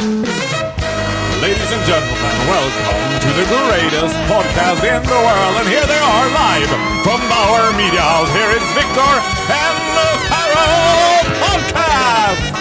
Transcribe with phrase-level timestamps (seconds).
[0.00, 5.54] Ladies and gentlemen, welcome to the greatest podcast in the world.
[5.60, 6.68] And here they are live
[7.04, 8.30] from Bauer Media House.
[8.32, 9.12] Here is Victor
[9.60, 12.54] and the Pharaoh Podcast!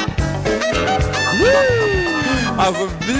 [2.59, 3.13] Alltså vi,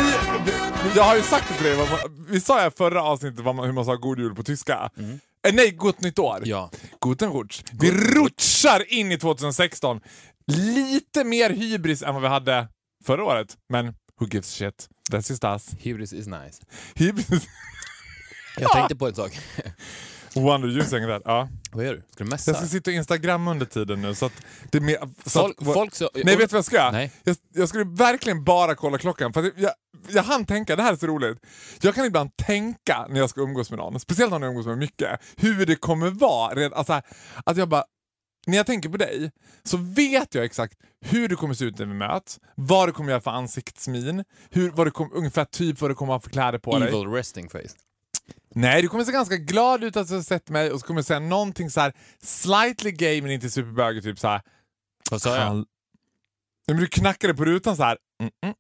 [0.46, 1.88] vi- jag har ju sagt det till dig,
[2.30, 4.90] vi sa i förra avsnittet vad man, hur man sa god jul på tyska.
[5.48, 6.42] Eh, nej, gott nytt år.
[6.46, 6.70] Ja.
[7.06, 7.62] Guten Rutsch.
[7.80, 10.00] Vi rutschar in i 2016.
[10.48, 12.68] Lite mer hybris än vad vi hade
[13.06, 14.88] förra året, men who gives shit?
[15.12, 15.76] That's just us.
[15.80, 16.62] Hybris is nice.
[16.96, 17.48] Hybris.
[18.58, 19.40] Jag tänkte på en sak.
[20.36, 21.22] Wonder ljussäng där.
[21.26, 21.50] Ja.
[21.72, 22.04] Vad gör du?
[22.12, 22.68] Ska du Jag ska messa?
[22.68, 24.34] sitta och Instagram under tiden nu så att
[24.72, 24.98] det är mer...
[25.26, 26.10] Så Folk, att, folk så...
[26.14, 27.10] Nej, vet du vad jag ska göra?
[27.24, 29.34] Jag, jag skulle verkligen bara kolla klockan.
[29.34, 29.72] För jag,
[30.08, 31.38] jag hann tänka, det här är så roligt.
[31.82, 34.78] Jag kan ibland tänka när jag ska umgås med någon, speciellt när jag umgås med
[34.78, 36.76] mycket, hur det kommer vara.
[36.76, 37.02] Alltså,
[37.46, 37.84] att jag bara,
[38.48, 39.32] när jag tänker på dig
[39.64, 43.10] så vet jag exakt hur du kommer se ut när vi möts, vad du kommer
[43.10, 46.60] göra för ansiktsmin, hur, vad du kommer, ungefär typ vad du kommer ha för kläder
[46.60, 46.88] på dig.
[46.90, 47.60] Evil resting face.
[48.56, 51.00] Nej, du kommer se ganska glad ut att du har sett mig och så kommer
[51.00, 54.42] du säga någonting så här slightly gay men inte superbögig, typ så här.
[55.12, 55.66] Vad sa jag?
[56.68, 57.98] Men du knackade på rutan så här.
[58.22, 58.56] Mm, mm,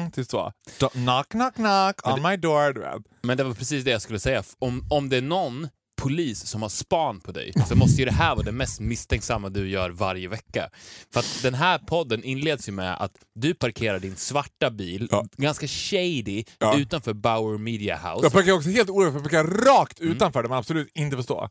[0.00, 0.52] mm, typ så.
[0.78, 2.72] Do- Knock, knock, knock on my door.
[2.72, 3.02] Du vet.
[3.22, 4.42] Men det var precis det jag skulle säga.
[4.58, 8.12] Om, om det är någon polis som har span på dig så måste ju det
[8.12, 10.70] här vara det mest misstänksamma du gör varje vecka.
[11.12, 15.24] För att den här podden inleds ju med att du parkerar din svarta bil, Ja.
[15.36, 16.78] ganska shady, Ja.
[16.78, 18.24] utanför Bauer Media House.
[18.26, 20.12] Jag parkerar också helt för jag parkerar rakt Mm.
[20.12, 21.48] utanför där man absolut inte får stå.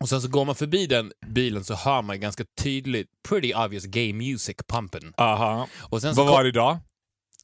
[0.00, 3.84] Och sen så går man förbi den bilen så hör man ganska tydligt pretty obvious
[3.84, 5.12] gay music pumpen.
[5.16, 5.68] Aha.
[5.82, 6.78] Och sen så Vad var det idag?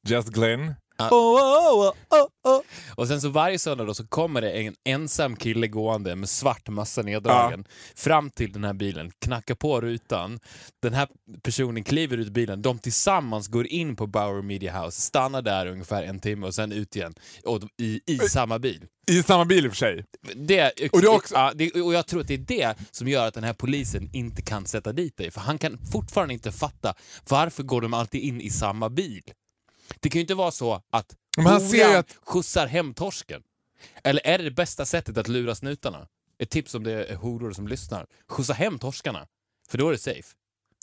[0.08, 0.75] Just Glenn.
[0.97, 1.09] Ja.
[1.11, 2.61] Oh, oh, oh.
[2.95, 6.69] Och sen så varje söndag då så kommer det en ensam kille gående med svart
[6.69, 10.39] massa neddragen fram till den här bilen, knackar på rutan.
[10.83, 11.09] Den här
[11.43, 16.03] personen kliver ut bilen, de tillsammans går in på Bauer Media House, stannar där ungefär
[16.03, 18.85] en timme och sen ut igen och i, i samma bil.
[19.11, 20.05] I samma bil i och för sig.
[20.35, 23.27] Det, Och det också- ja, det, och jag tror att det är det som gör
[23.29, 25.31] att den här polisen inte kan sätta dit dig.
[25.31, 26.95] För han kan fortfarande inte fatta
[27.29, 29.23] varför går de alltid in i samma bil.
[30.01, 33.42] Det kan ju inte vara så att Men ser horan att- skjutsar hem torsken.
[34.05, 36.07] Eller är det det bästa sättet att lura snutarna?
[36.39, 38.07] Ett tips om det är horor som lyssnar.
[38.29, 39.27] Skjutsa hem torskarna.
[39.69, 40.23] För då är det safe.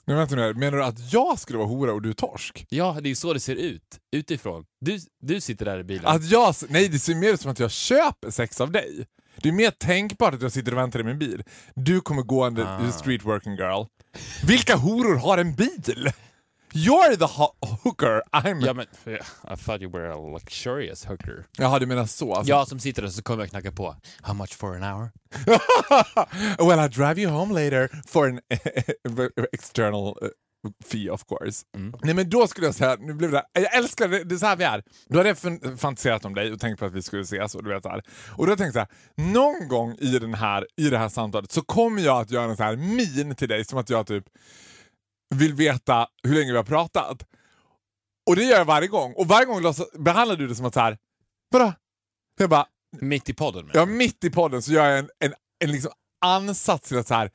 [0.04, 2.66] Nu vänta nu, menar du att jag skulle vara hora och du torsk?
[2.68, 3.98] Ja, det är ju så det ser ut.
[4.12, 4.64] Utifrån.
[4.80, 6.06] Du, du sitter där i bilen.
[6.06, 9.06] Att jag, nej, det ser mer ut som att jag köper sex av dig.
[9.36, 11.42] Det är mer tänkbart att jag sitter och väntar i min bil.
[11.74, 12.92] Du kommer gående, Ah.
[12.92, 13.84] street working girl.
[14.46, 16.12] Vilka horor har en bil?
[16.74, 18.66] You're the ho- hooker, I'm...
[18.66, 18.86] Ja, men,
[19.44, 21.46] I thought you were a luxurious hooker.
[21.58, 22.34] Jaha, du menar så?
[22.34, 22.50] Alltså.
[22.50, 23.96] Jag som sitter där så kommer jag knacka på.
[24.22, 25.10] How much for an hour?
[26.68, 28.40] well, I'll drive you home later for an
[29.52, 30.28] external uh,
[30.84, 31.64] fee of course.
[31.76, 31.94] Mm.
[32.02, 34.46] Nej men då skulle jag säga, nu blev det, jag älskar det, det är så
[34.46, 34.82] här vi är.
[35.08, 37.64] Då hade jag fan- fantiserat om dig och tänkt på att vi skulle ses och
[37.64, 38.02] du vet så här.
[38.36, 41.52] Och då tänkte jag så här, någon gång i, den här, i det här samtalet
[41.52, 44.24] så kommer jag att göra en så här min till dig som att jag typ
[45.34, 47.22] vill veta hur länge vi har pratat.
[48.26, 49.12] Och det gör jag varje gång.
[49.12, 49.62] Och varje gång
[49.98, 50.98] behandlar du det som att så här,
[51.50, 51.72] vadå?
[52.38, 52.66] Jag bara,
[52.98, 53.76] Mitt i podden med.
[53.76, 55.92] Ja, mitt i podden så gör jag en, en, en liksom
[56.24, 57.30] ansats till att så här,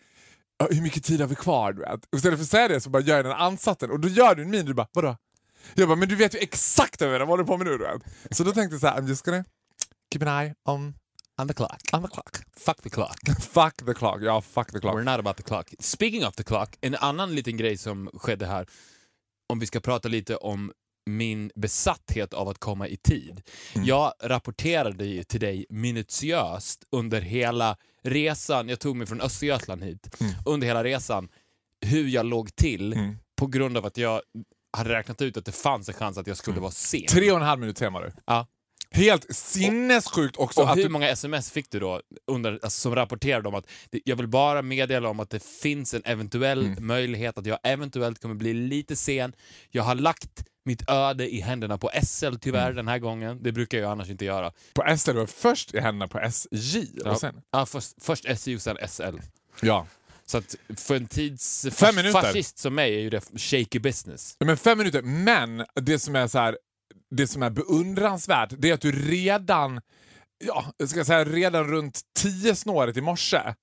[0.58, 1.74] "Ja, hur mycket tid har vi kvar?
[1.74, 2.06] Du vet?
[2.06, 4.36] Och istället för att säga det så bara gör jag den ansatsen och då gör
[4.36, 5.18] du en min du bara vadå?
[5.74, 7.78] Jag bara men du vet ju exakt vad jag håller på med nu.
[7.78, 8.36] Du vet?
[8.38, 9.46] Så då tänkte jag så här, I'm just gonna
[10.14, 10.94] keep an eye on,
[11.42, 11.80] On the clock.
[11.94, 12.38] on the clock.
[12.58, 13.20] Fuck the clock.
[13.42, 14.22] fuck the clock.
[14.22, 14.96] Ja, fuck the clock.
[14.96, 15.70] We're not about the clock.
[15.80, 18.68] Speaking of the clock, en annan liten grej som skedde här,
[19.54, 20.72] om vi ska prata lite om
[21.10, 23.42] min besatthet av att komma i tid.
[23.74, 30.16] Jag rapporterade ju till dig minutiöst under hela resan, jag tog mig från Östergötland hit,
[30.46, 31.30] under hela resan,
[31.86, 33.16] hur jag låg till Mm.
[33.40, 34.22] på grund av att jag
[34.78, 37.06] hade räknat ut att det fanns en chans att jag skulle vara sen.
[37.10, 38.12] Tre och en halv minut sen var du.
[38.26, 38.48] Ja.
[38.92, 40.90] Helt sinnessjukt också Och hur du...
[40.90, 43.66] många sms fick du då under, alltså, som rapporterade om att
[44.04, 46.88] jag vill bara meddela om att det finns en eventuell Mm.
[46.88, 49.34] möjlighet att jag eventuellt kommer bli lite sen.
[49.72, 52.76] Jag har lagt mitt öde i händerna på SL tyvärr Mm.
[52.76, 53.40] den här gången.
[53.44, 54.52] Det brukar jag annars inte göra.
[54.74, 56.88] På SL, var först i händerna på SJ.
[57.04, 57.12] Ja.
[57.12, 57.42] Och sen...
[57.52, 59.18] Ja, först, först SJ och sen SL.
[59.62, 59.88] ja.
[60.28, 62.22] Så att för en tids Fem fas- minuter.
[62.22, 64.36] fascist som mig är ju det shaky business.
[64.40, 66.58] Men fem minuter, men det som är så här,
[67.12, 69.82] det som är beundransvärt det är att du redan,
[70.46, 73.54] ja, jag ska säga redan runt tio snåret i morse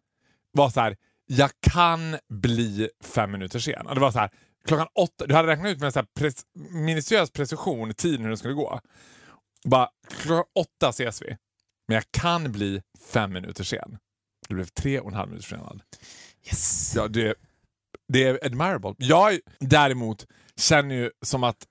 [0.53, 0.97] var så här,
[1.27, 3.87] jag kan bli fem minuter sen.
[3.87, 4.31] Och Det var så här,
[4.65, 8.55] klockan åtta, du hade räknat ut med en pres, minutiös precision tiden hur det skulle
[8.55, 8.81] gå.
[9.65, 11.37] Bara, klockan åtta ses vi,
[11.89, 13.99] men jag kan bli fem minuter sen.
[14.49, 15.83] Det blev tre och en halv minut försenad.
[16.47, 16.93] Yes!
[16.97, 17.35] Ja, det,
[18.09, 18.95] det är admirable.
[18.99, 21.67] Jag däremot känner ju som att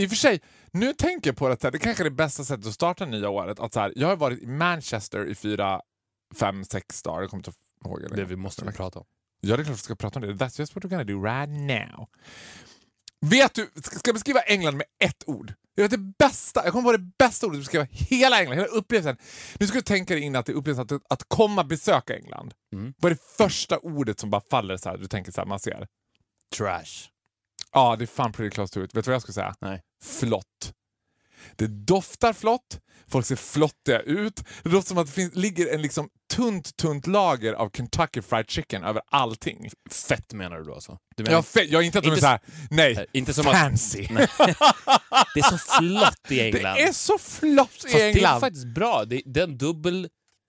[0.00, 0.40] I och för sig,
[0.74, 3.28] nu tänker jag på det, att det kanske är det bästa sättet att starta nya
[3.28, 3.60] året.
[3.60, 5.80] Att så här, jag har varit i Manchester i fyra,
[6.34, 7.20] fem, sex dagar.
[7.20, 7.52] Jag kommer inte
[7.84, 8.00] ihåg.
[8.00, 8.16] Det.
[8.16, 9.04] Det vi måste prata om.
[9.40, 10.32] Ja, det är klart vi ska prata om det.
[10.32, 12.08] That's just what we're gonna do right now.
[13.26, 15.54] Vet du, ska jag beskriva England med ett ord?
[15.74, 18.68] Jag vet det bästa, jag kommer på det bästa ordet att beskriva hela England, hela
[18.68, 19.16] upplevelsen.
[19.58, 22.54] Nu ska du tänka dig in att det är upplevelsen att, att komma besöka England.
[22.74, 22.94] Mm.
[22.98, 24.96] Vad är det första ordet som bara faller så här?
[24.96, 25.86] Du tänker så här, man ser.
[26.56, 27.13] Trash.
[27.74, 28.94] Ja, det är fan pretty close to it.
[28.96, 29.54] Vet du vad jag skulle säga?
[29.60, 29.80] Nej.
[30.04, 30.72] Flott.
[31.56, 32.78] Det doftar flott,
[33.08, 34.42] folk ser flottiga ut.
[34.62, 38.50] Det låter som att det finns, ligger en liksom tunt, tunt lager av Kentucky Fried
[38.50, 39.70] Chicken över allting.
[39.90, 40.98] Fett menar du då alltså?
[41.16, 42.40] Du menar, Ja, fe- jag inte att de är såhär,
[42.70, 44.06] nej, inte som att- fancy.
[44.10, 44.28] Nej.
[45.34, 46.74] det är så flott i England.
[46.76, 48.40] Det är så flott i Fast det är England.
[48.40, 49.04] faktiskt bra.
[49.04, 49.58] Det, den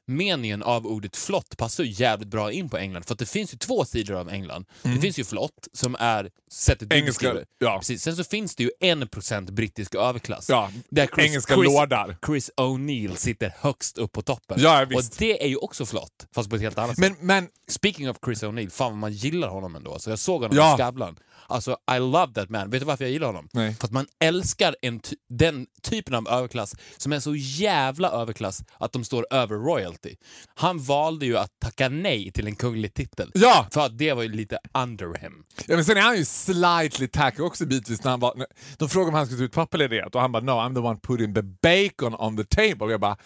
[0.08, 3.04] dubbelmeningen av ordet flott passar ju jävligt bra in på England.
[3.06, 4.66] För att det finns ju två sidor av England.
[4.82, 7.04] Det finns ju flott, som är sättet du Mm.
[7.04, 7.46] Engelska, beskriver.
[7.60, 7.78] ja.
[7.80, 8.02] Precis.
[8.04, 10.50] Sen så finns det ju en procent brittisk överklass.
[10.50, 12.18] Ja, Där Chris, engelska Chris, lådar.
[12.26, 14.58] Chris O'Neill sitter högst upp på toppen.
[14.62, 15.12] Ja, visst.
[15.12, 17.16] Och det är ju också flott, fast på ett helt annat sätt.
[17.20, 20.00] Men, men Speaking of Chris O'Neill, fan vad man gillar honom ändå.
[20.00, 20.74] Så jag såg honom Ja.
[20.74, 21.16] i Skavlan.
[21.48, 22.70] Alltså, I love that man.
[22.70, 23.50] Vet du varför jag gillar honom?
[23.54, 23.74] Nej.
[23.74, 28.92] För att man älskar en den typen av överklass som är så jävla överklass att
[28.92, 30.16] de står över royalty.
[30.56, 33.32] Han valde ju att tacka nej till en kunglig titel.
[33.34, 33.68] Ja!
[33.72, 35.44] För att det var ju lite under him.
[35.68, 38.90] Ja, men sen är han ju slightly tacky också bitvis när han var, när, de
[38.90, 41.34] frågade om han skulle ta ut pappaledighet och han bara no I'm the one putting
[41.34, 42.86] the bacon on the table.
[42.86, 43.18] Och jag bara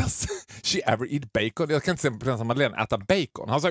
[0.00, 0.26] Does
[0.62, 1.70] she ever eat bacon?
[1.70, 3.48] Jag kan inte se prinsessan Madeleine äta bacon.
[3.48, 3.68] Han sa,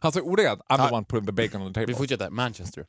[0.00, 1.92] han sa ordagrant I'm the one putting the bacon on the table.
[1.92, 2.30] Vi fortsätter.
[2.30, 2.84] Manchester.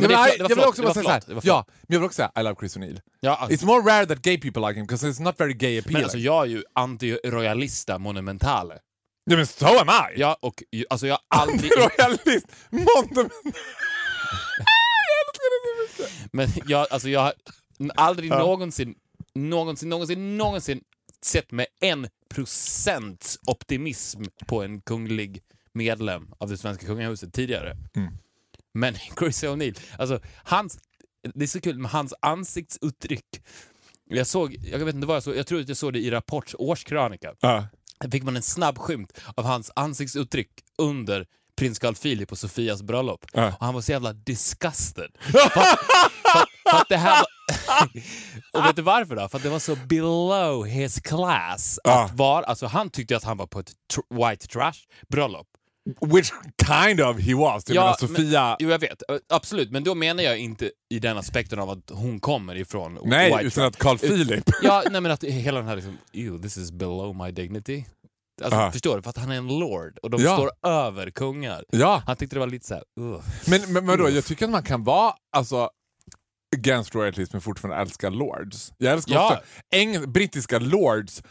[0.00, 1.42] Ja, Men men det det jag vill också bara säga så här, flott, det var
[1.44, 3.00] ja, men jag vill också säga I love Chris O'Neill.
[3.20, 5.78] Ja, alltså, It's more rare that gay people like him because it's not very gay
[5.78, 5.92] appealing.
[5.92, 8.78] men alltså jag är ju anti-royalista monumentale.
[9.24, 10.20] ja, men so am I!
[10.20, 11.70] Ja, och alltså jag har aldrig...
[11.76, 12.46] Royalist!
[12.70, 13.32] Monument!
[16.32, 17.32] Men jag, alltså jag har
[17.94, 18.94] aldrig någonsin,
[19.34, 20.80] någonsin, någonsin, någonsin
[21.22, 25.42] sett med en procents optimism på en kunglig
[25.72, 27.76] medlem av det svenska kungahuset tidigare.
[27.96, 28.12] Mm.
[28.74, 30.78] Men Chris O'Neill, alltså hans,
[31.34, 33.42] det är så kul med hans ansiktsuttryck.
[34.10, 36.10] Jag såg, jag vet inte vad jag såg, jag tror att jag såg det i
[36.10, 37.34] Rapports årskrönika.
[37.40, 37.66] Ja.
[38.00, 41.26] Där fick man en snabb skymt av hans ansiktsuttryck under
[41.58, 43.26] prins Carl Philip och Sofias bröllop.
[43.32, 43.46] Ja.
[43.46, 45.10] Och han var så jävla disgusted.
[45.20, 45.78] för, att,
[46.22, 47.26] för, för att det här var...
[48.60, 49.28] och vet du varför då?
[49.28, 51.78] För att det var så below his class.
[51.84, 55.47] Att vara, alltså han tyckte att han var på ett tr- white trash bröllop.
[56.00, 56.30] Which
[56.66, 57.64] kind of he was.
[57.66, 58.56] Jag Ja, menar, Sofia...
[58.58, 59.02] Jo, jag vet.
[59.28, 59.70] Absolut.
[59.70, 63.44] Men då menar jag inte i den aspekten av att hon kommer ifrån nej, white
[63.44, 64.44] utan att Carl Philip...
[64.62, 67.84] Ja, nej men att hela den här liksom, ew, this is below my dignity.
[68.42, 68.72] Alltså, Ja.
[68.72, 69.02] Förstår du?
[69.02, 70.36] För att han är en lord och de Ja.
[70.36, 71.64] står över kungar.
[71.70, 73.20] ja, Han tyckte det var lite såhär, ugh.
[73.46, 75.70] men, men vadå, jag tycker att man kan vara alltså,
[76.56, 78.72] against royalties men fortfarande älska lords.
[78.78, 79.40] Jag älskar Ja.
[79.92, 81.22] också brittiska lords,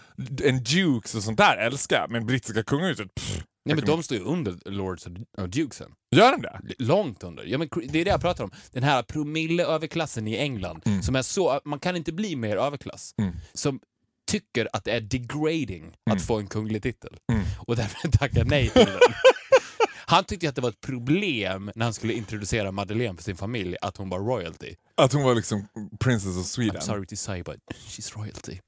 [0.43, 4.23] en dukes och sånt där älskar men brittiska kungahuset, pff, Nej men de står ju
[4.23, 5.91] under lords och och dukesen.
[6.11, 6.59] gör de det?
[6.79, 7.43] Långt under.
[7.43, 8.51] Ja, men det är det jag pratar om.
[8.71, 13.13] Den här promilleöverklassen i England, som är så, man kan inte bli mer överklass.
[13.17, 13.33] Mm.
[13.53, 13.79] Som
[14.27, 17.17] tycker att det är degrading att få en kunglig titel.
[17.31, 17.43] Mm.
[17.59, 18.99] Och därför tackar nej till den.
[20.09, 23.75] Han tyckte att det var ett problem när han skulle introducera Madeleine för sin familj,
[23.81, 24.75] att hon var royalty.
[24.95, 25.67] Att hon var liksom
[25.99, 26.75] princess of Sweden.
[26.75, 28.59] I'm sorry to say but she's royalty.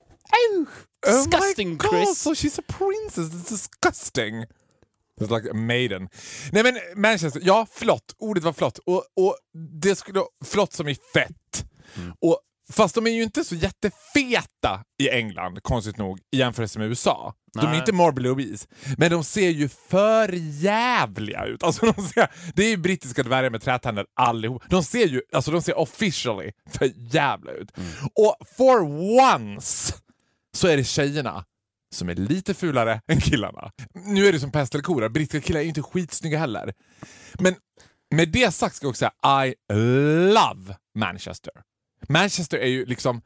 [0.60, 0.66] Oh
[1.06, 2.20] Disgusting my God, Chris!
[2.20, 4.46] so she's a princess, it's disgusting.
[5.20, 6.10] It's like a maiden.
[6.52, 8.78] Nej men Manchester, ja flott, ordet var flott.
[8.78, 9.36] Och, och
[9.82, 11.66] det skulle, flott som i fett.
[11.98, 12.14] Mm.
[12.22, 12.40] Och,
[12.72, 17.34] fast de är ju inte så jättefeta i England, konstigt nog, i jämförelse med USA.
[17.54, 17.80] De är Nej.
[17.80, 21.64] inte morbidly obese, men de ser ju för jävliga ut.
[21.64, 24.64] Alltså, de ser, det är ju brittiska dvärgar med trätänder allihop.
[24.70, 27.78] De ser ju, alltså de ser officially för jävla ut.
[27.78, 27.90] Mm.
[28.16, 28.82] Och for
[29.36, 29.94] once
[30.54, 31.46] så är det tjejerna
[31.96, 33.72] som är lite fulare än killarna.
[33.94, 36.74] Nu är det som pest eller brittiska killar är ju inte skitsnygga heller.
[37.40, 37.56] Men
[38.16, 39.56] med det sagt ska jag också säga I
[40.34, 41.54] love Manchester.
[42.10, 43.22] Manchester är ju liksom...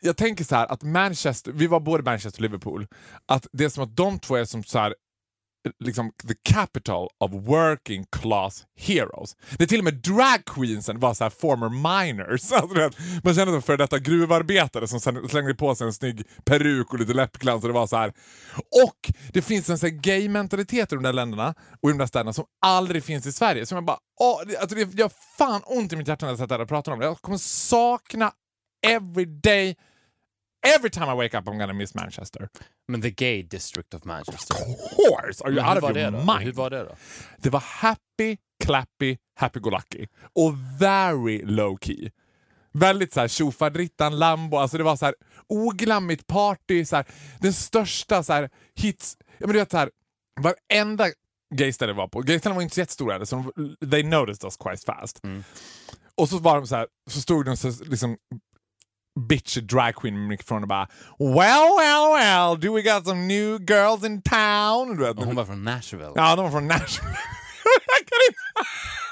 [0.00, 2.86] Jag tänker så här att Manchester, vi var både Manchester och Liverpool,
[3.26, 4.94] att det är som att de två är som så här
[5.78, 9.36] liksom the capital of working class heroes.
[9.58, 12.52] Det är till och med dragqueensen var så här former miners.
[12.56, 12.90] Alltså,
[13.24, 17.12] man känner som för detta gruvarbetare som slängde på sig en snygg peruk och lite
[17.12, 17.62] läppglans.
[17.62, 18.12] Och det var så här.
[18.84, 22.32] Och det finns en så gay-mentalitet i de där länderna och i de där städerna
[22.32, 23.66] som aldrig finns i Sverige.
[23.66, 26.38] Som jag bara, åh, det, alltså det gör fan ont i mitt hjärta när jag
[26.38, 27.06] sätter där och pratar om det.
[27.06, 28.32] Jag kommer sakna
[28.86, 29.76] every day
[30.74, 32.48] Every time I wake up I'm gonna miss Manchester.
[32.88, 34.54] Men the gay district of Manchester.
[34.54, 35.44] Of course!
[35.44, 36.42] Are you out of your mind?
[36.42, 36.96] Hur var det då?
[37.38, 40.06] Det var happy, clappy, happy-go-lucky.
[40.34, 42.10] Och very low-key.
[42.72, 45.14] Väldigt så här tjofaderittan, Lambo, alltså det var så här
[45.48, 47.06] oglammigt party, så här,
[47.40, 49.16] den största så här, hits.
[49.20, 49.90] Ja, men du vet så här,
[50.40, 51.06] varenda
[51.54, 55.24] gayställe var på, gayställena var inte så jättestora, så de, they noticed us quite fast.
[55.24, 55.44] Mm.
[56.14, 58.16] Och så var de så här, så stod de så liksom
[59.16, 64.04] bitch drag queen mikrofon och bara Well, well, well, do we got some new girls
[64.04, 64.96] in town?
[64.96, 66.12] Du vet, hon var från Nashville.
[66.14, 67.16] Ja, de var från Nashville.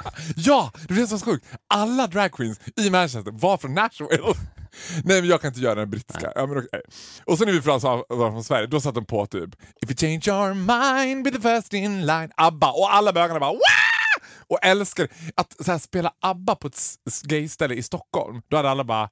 [0.36, 1.46] Ja, det är så sjukt.
[1.68, 4.18] Alla drag queens i Manchester var från Nashville.
[5.04, 6.32] Nej men jag kan inte göra den brittiska.
[6.34, 6.82] Ja, men okej.
[7.24, 9.50] Och så när vi från, var från Sverige, då satt de på typ
[9.82, 12.30] If you change your mind be the first in line.
[12.36, 12.70] ABBA.
[12.70, 13.60] Och alla bögarna bara Wah!
[14.48, 18.42] Och älskar att så här, spela ABBA på ett gayställe i Stockholm.
[18.48, 19.08] Då hade alla bara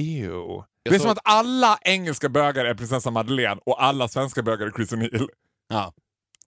[0.00, 0.62] Ew.
[0.84, 4.66] Det är såg- som att alla engelska bögar är prinsessan Madeleine och alla svenska bögar
[4.66, 5.28] är Chris O'Neill.
[5.68, 5.92] Ja.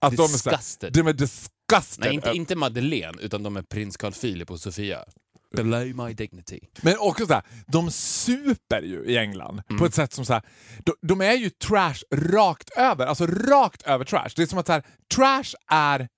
[0.00, 0.92] Att de är, så här, Disgusted.
[0.92, 2.04] de är disgusted.
[2.04, 5.04] Nej, inte, inte Madeleine, utan de är prins Carl Philip och Sofia.
[5.56, 6.60] Below my dignity.
[6.82, 9.78] Men också så här, de super ju i England Mm.
[9.78, 10.42] på ett sätt som så här,
[10.84, 13.06] de, de är ju trash rakt över.
[13.06, 14.28] Alltså rakt över trash.
[14.36, 14.82] Det är som att så här,
[15.14, 16.08] trash är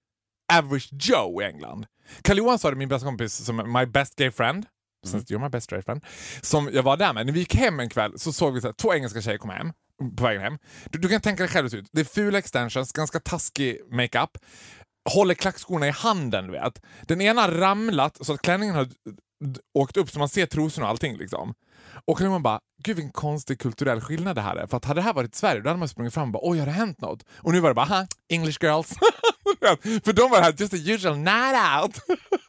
[0.53, 1.87] average Joe i England.
[2.23, 4.67] Karl Johan sa det, min bästa kompis, som my best gay friend.
[5.07, 5.13] Mm.
[5.13, 6.05] Since you're my best friend.
[6.41, 7.27] Som jag var där med.
[7.27, 9.73] När vi gick hem en kväll så såg vi så två engelska tjejer komma hem.
[10.17, 10.59] På vägen hem.
[10.91, 11.89] Du, du kan tänka dig själv ut.
[11.93, 14.31] Det är fula extensions, ganska taskig makeup.
[15.11, 16.83] Håller klackskorna i handen, du vet.
[17.03, 18.89] Den ena har ramlat så att klänningen har
[19.75, 21.17] åkt upp så man ser trosorna och allting.
[21.17, 21.55] Liksom.
[22.05, 24.67] Och man bara, gud vilken konstig kulturell skillnad det här är.
[24.67, 26.59] För att hade det här varit Sverige då hade man sprungit fram och bara, oj
[26.59, 27.25] har det hänt något?
[27.37, 28.89] Och nu var det bara, ha, English girls.
[30.05, 32.21] För de var här, just a usual night out.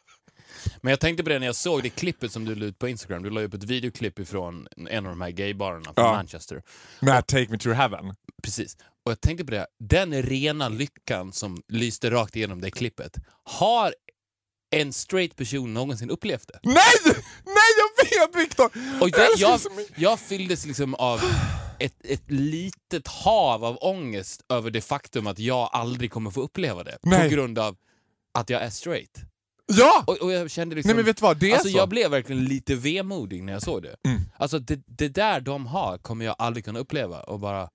[0.80, 2.88] Men jag tänkte på det när jag såg det klippet som du la ut på
[2.88, 3.22] Instagram.
[3.22, 6.12] Du la upp ett videoklipp ifrån en av de här gaybarerna från Ja.
[6.12, 6.62] Manchester.
[7.00, 8.14] Med Take Me To Heaven.
[8.42, 8.76] Precis.
[9.04, 13.16] Och jag tänkte på det, den rena lyckan som lyste rakt igenom det klippet.
[13.44, 13.94] Har
[14.76, 16.60] en straight person någonsin upplevt det?
[16.62, 16.74] Nej!
[17.44, 18.70] Nej jag vet Viktor!
[19.00, 19.60] Och Jag jag,
[19.96, 21.20] jag fylldes liksom av
[21.78, 26.84] ett, ett litet hav av ångest över det faktum att jag aldrig kommer få uppleva
[26.84, 26.98] det.
[27.02, 27.28] Nej.
[27.28, 27.76] På grund av
[28.34, 29.20] att jag är straight.
[29.70, 30.04] Ja!
[30.06, 30.88] Och, och jag kände liksom...
[30.88, 31.76] Nej men vet du vad, det är alltså, så.
[31.76, 33.96] Jag blev verkligen lite vemodig när jag såg det.
[34.08, 34.20] Mm.
[34.38, 37.68] Alltså det, det där de har kommer jag aldrig kunna uppleva och bara...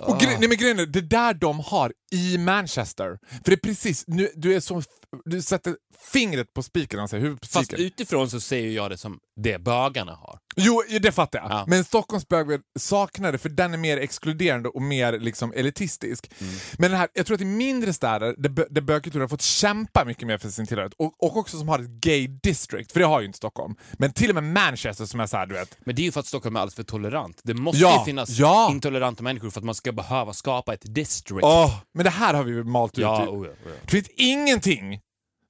[0.00, 3.18] Och gre- nej men grejen är, det där de har i Manchester.
[3.30, 4.82] För det är precis, nu, du är så,
[5.24, 5.76] du sätter
[6.12, 7.16] fingret på spiken, alltså
[7.52, 10.38] Fast utifrån så ser jag det som det bögarna har.
[10.56, 11.50] Jo, det fattar jag.
[11.50, 11.64] Ja.
[11.68, 16.30] Men Stockholms bögvärld saknar det för den är mer exkluderande och mer liksom elitistisk.
[16.38, 16.54] Mm.
[16.78, 20.26] Men här, jag tror att i mindre städer där, där bögkulturen har fått kämpa mycket
[20.26, 23.20] mer för sin tillhörighet och, och också som har ett gay district, för det har
[23.20, 23.74] ju inte Stockholm.
[23.92, 25.78] Men till och med Manchester som är så här, du vet.
[25.84, 27.40] Men det är ju för att Stockholm är alldeles för tolerant.
[27.44, 28.68] Det måste Ja, ju finnas ja.
[28.72, 31.44] intoleranta människor för att man ska behöva skapa ett district.
[31.44, 33.02] Åh, men det här har vi ju malt ut.
[33.02, 33.70] ja, i- oh ja, oh ja.
[33.84, 35.00] Det finns ingenting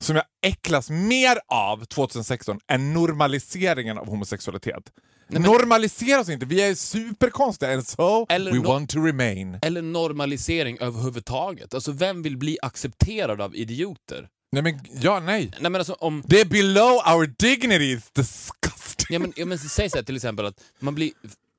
[0.01, 4.93] som jag äcklas mer av 2016 än normaliseringen av homosexualitet.
[5.29, 9.59] men- Normalisera oss inte, vi är superkonstiga and so Eller we no- want to remain.
[9.63, 11.75] Eller normalisering överhuvudtaget.
[11.75, 14.29] Alltså vem vill bli accepterad av idioter?
[14.53, 15.51] Nej men, ja nej.
[15.61, 16.23] Nej men alltså om...
[16.27, 19.07] Det är below our dignity, it's disgusting.
[19.09, 21.11] Ja, men, ja, men säg så här till exempel att man blir...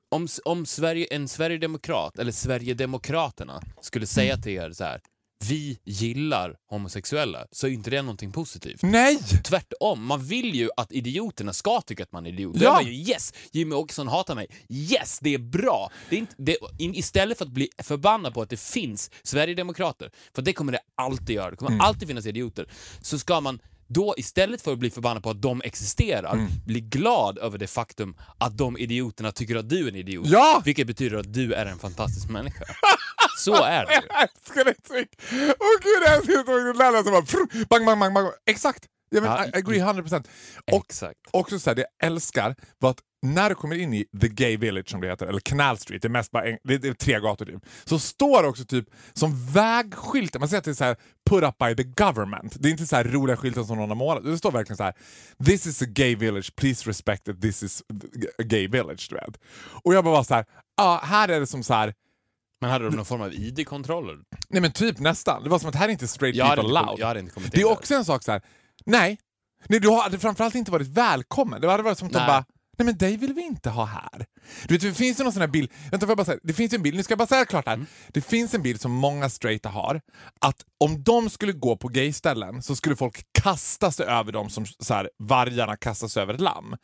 [0.10, 4.42] Om, om Sverige, en Sverigedemokrat, eller Sverigedemokraterna, skulle säga Mm.
[4.44, 5.02] till er så här.
[5.50, 8.84] Vi gillar homosexuella, så är inte det någonting positivt.
[8.84, 9.20] Nej!
[9.44, 12.56] Tvärtom, man vill ju att idioterna ska tycka att man är idiot.
[12.56, 12.70] Då Ja.
[12.70, 14.48] är man ju yes, Jimmy Åkesson hatar mig.
[14.70, 15.92] Yes, det är bra.
[16.10, 20.12] Det är inte, det, in, istället för att bli förbannad på att det finns Sverigedemokrater,
[20.36, 21.82] för det kommer det alltid göra, det kommer Mm.
[21.82, 22.70] alltid finnas idioter,
[23.02, 26.48] så ska man då istället för att bli förbannad på att de existerar, Mm.
[26.66, 30.28] bli glad över det faktum att de idioterna tycker att du är en idiot.
[30.28, 30.62] Ja!
[30.66, 32.66] Vilket betyder att du är en fantastisk människa.
[33.38, 33.94] Så är det.
[33.94, 35.24] Jag älskar det mycket.
[35.60, 36.74] Åh gud, jag älskar det.
[36.74, 38.28] Det lärde sig bara bang, bang, bang, bang.
[38.46, 38.86] Exakt!
[39.10, 40.28] Ja, men, Ja, I agree 100%.
[40.72, 41.20] Och Exakt.
[41.32, 44.58] också så här, det jag älskar var att när du kommer in i The Gay
[44.58, 47.20] Village som det heter, eller Canal Street, det är mest bara en, det är, tre
[47.20, 50.84] gator typ, så står det också typ som vägskyltar, man ser att det är så
[50.84, 50.96] här
[51.30, 52.56] put up by the government.
[52.60, 54.84] Det är inte så här roliga skyltar som någon har målat, det står verkligen så
[54.84, 54.94] här
[55.46, 57.84] This is a gay village, please respect that this is
[58.40, 59.08] a gay village.
[59.10, 59.38] Du vet.
[59.84, 60.46] Och jag bara var så här,
[60.78, 61.94] ah, här är det som så här
[62.62, 64.18] Men hade de någon form av ID-kontroller?
[64.50, 65.44] Nej men typ nästan.
[65.44, 67.00] Det var som att här är inte straight people allowed.
[67.00, 68.42] jag hade inte kommit det är också en sak så här.
[68.86, 69.18] nej.
[69.68, 71.62] nej du hade framförallt inte varit välkommen.
[71.62, 72.46] Det hade varit som att de bara,
[72.78, 74.26] nej men dig vill vi inte ha här.
[74.68, 76.54] Du vet, det finns ju någon sån här bild, vänta får jag bara säga, det
[76.54, 77.74] finns en bild, nu ska jag bara säga klart här.
[77.74, 77.88] Mm.
[78.08, 80.02] Det finns en bild som många straighta har,
[80.42, 84.66] att om de skulle gå på gayställen så skulle folk kasta sig över dem som
[84.66, 86.76] så här, vargarna kastar sig över ett lamm.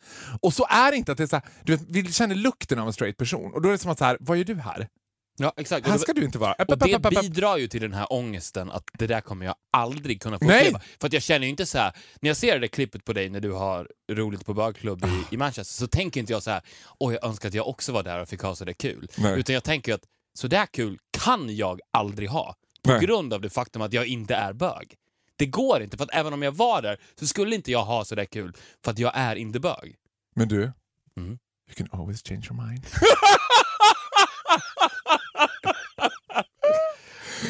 [0.41, 2.79] Och så är det inte att det är så här, du vet, vi känner lukten
[2.79, 4.55] av en straight person och då är det som att så här, vad gör du
[4.55, 4.87] här?
[5.37, 5.87] Ja, exakt.
[5.87, 6.53] Här ska du inte vara.
[6.53, 10.39] och det bidrar ju till den här ångesten att det där kommer jag aldrig kunna
[10.39, 10.59] få Nej.
[10.61, 10.79] uppleva.
[10.99, 13.13] För att jag känner ju inte så här, när jag ser det där klippet på
[13.13, 16.51] dig när du har roligt på bögklubb i, i Manchester så tänker inte jag så
[16.51, 16.61] här,
[16.99, 19.07] åh jag önskar att jag också var där och fick ha så där kul.
[19.17, 19.39] Nej.
[19.39, 20.03] Utan jag tänker att
[20.39, 22.55] så där kul kan jag aldrig ha.
[22.83, 23.01] På Nej.
[23.01, 24.93] grund av det faktum att jag inte är bög.
[25.35, 28.05] Det går inte, för att även om jag var där så skulle inte jag ha
[28.05, 29.95] så där kul för att jag är inte bög.
[30.35, 30.71] Men du,
[31.17, 31.29] Mm.
[31.29, 32.85] you can always change your mind.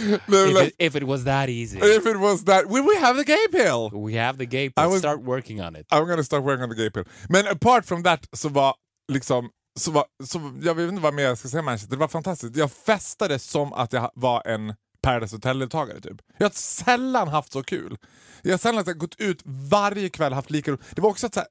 [0.27, 1.77] If it, if it was that easy.
[1.77, 3.89] If it was that, will we have the gay pill?
[4.05, 5.87] We have the gay pill, was- start working on it.
[5.91, 7.03] I'm gonna start working on the gay pill.
[7.29, 8.75] Men apart from that så var
[9.11, 12.07] liksom, så var, så, jag vet inte vad mer jag ska säga Manchester, det var
[12.07, 12.55] fantastiskt.
[12.55, 16.21] Jag festade som att jag var en Paradise Hotel-deltagare typ.
[16.37, 17.97] Jag har sällan haft så kul.
[18.41, 20.81] Jag har sällan gått ut varje kväll haft lika roligt.
[20.95, 21.41] Det var också att, så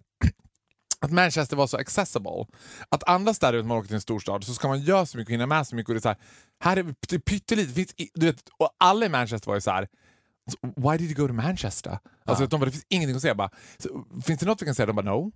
[1.03, 2.47] att Manchester var så accessible.
[2.89, 5.29] Att andas där när man åker till en storstad så ska man göra så mycket
[5.29, 5.89] och hinna med så mycket.
[5.89, 6.19] Och det är så här,
[6.61, 7.73] här är det pyttelite.
[7.73, 9.89] Finns Du vet, och alla i Manchester var ju så här.
[10.77, 11.99] Why did you go to Manchester?
[12.27, 12.49] Alltså, Ja.
[12.49, 13.35] de bara, det finns ingenting att säga.
[13.35, 14.87] Bara, så, finns det något vi kan säga?
[14.87, 15.33] De bara no.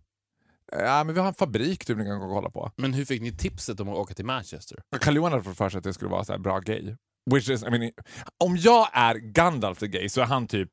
[0.73, 2.71] Ja, men vi har en fabrik typ, ni kan gå och kolla på.
[2.77, 4.79] Men hur fick ni tipset om att åka till Manchester?
[5.01, 6.97] Carl Johan hade fått för sig att det skulle vara så här bra gay.
[7.31, 7.91] Which is, I mean,
[8.45, 10.71] om jag är Gandalf the gay så är han typ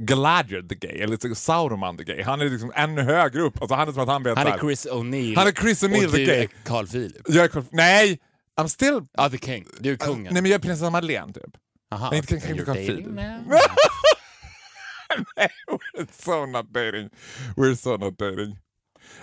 [0.00, 2.22] Galadriel the gay, eller liksom Sauron the gay.
[2.22, 3.60] Han är liksom ännu högre upp.
[3.60, 6.06] Alltså han är som att han vet Han är Chris O'Neill Han är Chris O'Neill
[6.06, 6.36] och the du gay.
[6.42, 7.22] är Carl Philip.
[7.28, 8.20] Jag är Carl- nej!
[8.60, 9.00] I'm still...
[9.12, 9.66] Ja, the king.
[9.80, 10.32] Du är kungen.
[10.32, 11.56] Nej men jag är prinsessan Madeleine typ.
[11.92, 13.06] Aha, nej, inte Carl Philip.
[13.06, 13.14] now?
[15.96, 17.10] We're so not dating.
[17.56, 18.58] We're so not dating.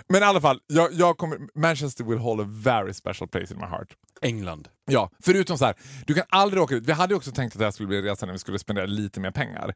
[0.08, 3.60] Men i alla fall, jag, jag kommer, Manchester will hold a very special place in
[3.60, 3.88] my heart.
[4.22, 4.68] England.
[4.90, 5.74] Ja, förutom så här,
[6.06, 6.86] du kan aldrig åka ut.
[6.86, 8.86] Vi hade också tänkt att det här skulle bli en resa när vi skulle spendera
[8.86, 9.74] lite mer pengar.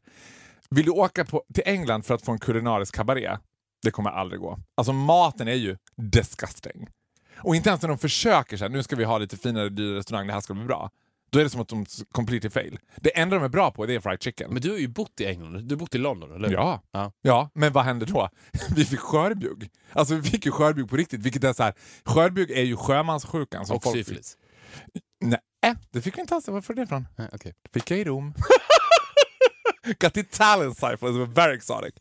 [0.69, 3.37] Vill du åka på, till England för att få en kulinarisk kabaré?
[3.83, 4.59] Det kommer aldrig gå.
[4.75, 6.87] Alltså maten är ju disgusting.
[7.37, 9.97] Och inte ens när de försöker så här, nu ska vi ha lite finare, dyrare
[9.97, 10.89] restaurang, det här ska bli bra.
[11.29, 12.79] Då är det som att de completely fail.
[12.95, 14.53] Det enda de är bra på det är fried chicken.
[14.53, 15.63] Men du har ju bott i England.
[15.63, 16.51] Du har bott i London, eller?
[16.51, 16.81] Ja.
[16.91, 17.11] Ja.
[17.21, 18.29] ja, men vad hände då?
[18.75, 19.69] Vi fick skörbjugg.
[19.91, 21.73] Alltså vi fick ju skörbjugg på riktigt, vilket är så här,
[22.05, 23.65] skörbjugg är ju sjömanssjukan.
[23.65, 24.37] Som Och folk syfilis.
[25.21, 26.47] Nej, det fick vi inte alls.
[26.47, 27.07] Varför det ifrån?
[27.15, 27.53] Nej, okej.
[27.73, 28.33] Fick jag i Rom.
[29.99, 31.93] Got Italian syphilis, very exotic.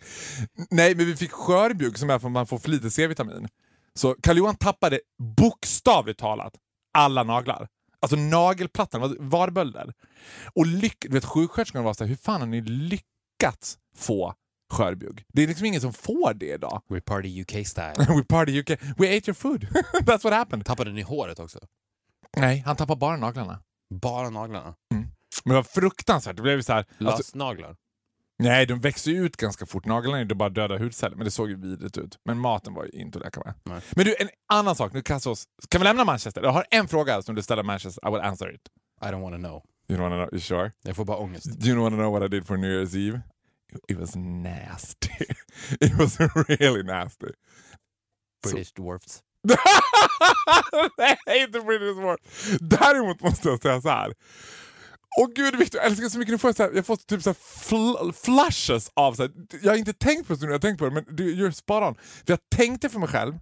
[0.70, 3.48] Nej, men vi fick skörbjugg som är för att man får för lite C-vitamin.
[3.94, 5.00] Så Karl Johan tappade
[5.36, 6.52] bokstavligt talat
[6.94, 7.68] alla naglar.
[8.00, 9.92] Alltså nagelplattan var varbölder.
[10.54, 14.34] Och lyck, du vet, sjuksköterskan var så här, hur fan har ni lyckats få
[14.72, 15.24] skörbjugg?
[15.32, 16.82] Det är liksom ingen som får det idag.
[16.88, 17.94] We party UK style.
[18.16, 18.68] We party UK.
[18.70, 19.64] We ate your food.
[20.00, 20.64] That's what happened.
[20.66, 21.58] Tappade ni håret också?
[22.36, 23.62] Nej, han tappade bara naglarna.
[23.94, 24.74] Bara naglarna?
[25.44, 26.36] Men det var fruktansvärt.
[26.36, 27.76] Det blev så här, alltså, Lösnaglar?
[28.38, 29.86] Nej, de växer ju ut ganska fort.
[29.86, 32.18] Naglarna är ju bara döda hudceller, men det såg ju vidrigt ut.
[32.24, 33.54] Men maten var ju inte att leka med.
[33.64, 33.80] Nej.
[33.90, 34.92] Men du, en annan sak.
[34.92, 35.44] Nu kastar oss.
[35.68, 36.42] Kan vi lämna Manchester?
[36.42, 38.08] Jag har en fråga som du ställer Manchester.
[38.08, 38.60] I will answer it.
[39.02, 39.62] I don't wanna know.
[39.88, 40.28] You don't wanna know?
[40.32, 40.72] You sure?
[40.82, 41.60] Jag får bara ångest.
[41.60, 43.20] Do you wanna know what I did for New Year's Eve?
[43.88, 45.24] It was nasty.
[45.80, 47.32] It was really nasty.
[48.42, 49.22] British dwarfs.
[50.98, 52.18] Nej, inte British War.
[52.60, 54.14] Däremot måste jag säga så här.
[55.20, 56.32] Och gud Victor, jag älskar så mycket.
[56.32, 59.14] Nu får jag, så här, jag får typ så här fl- flashes av...
[59.14, 61.16] Så här, jag har inte tänkt på det nu, jag har tänkt på det, men
[61.16, 61.94] du, you're spot on.
[61.94, 63.38] För jag tänkte för mig själv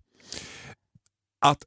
[1.47, 1.65] att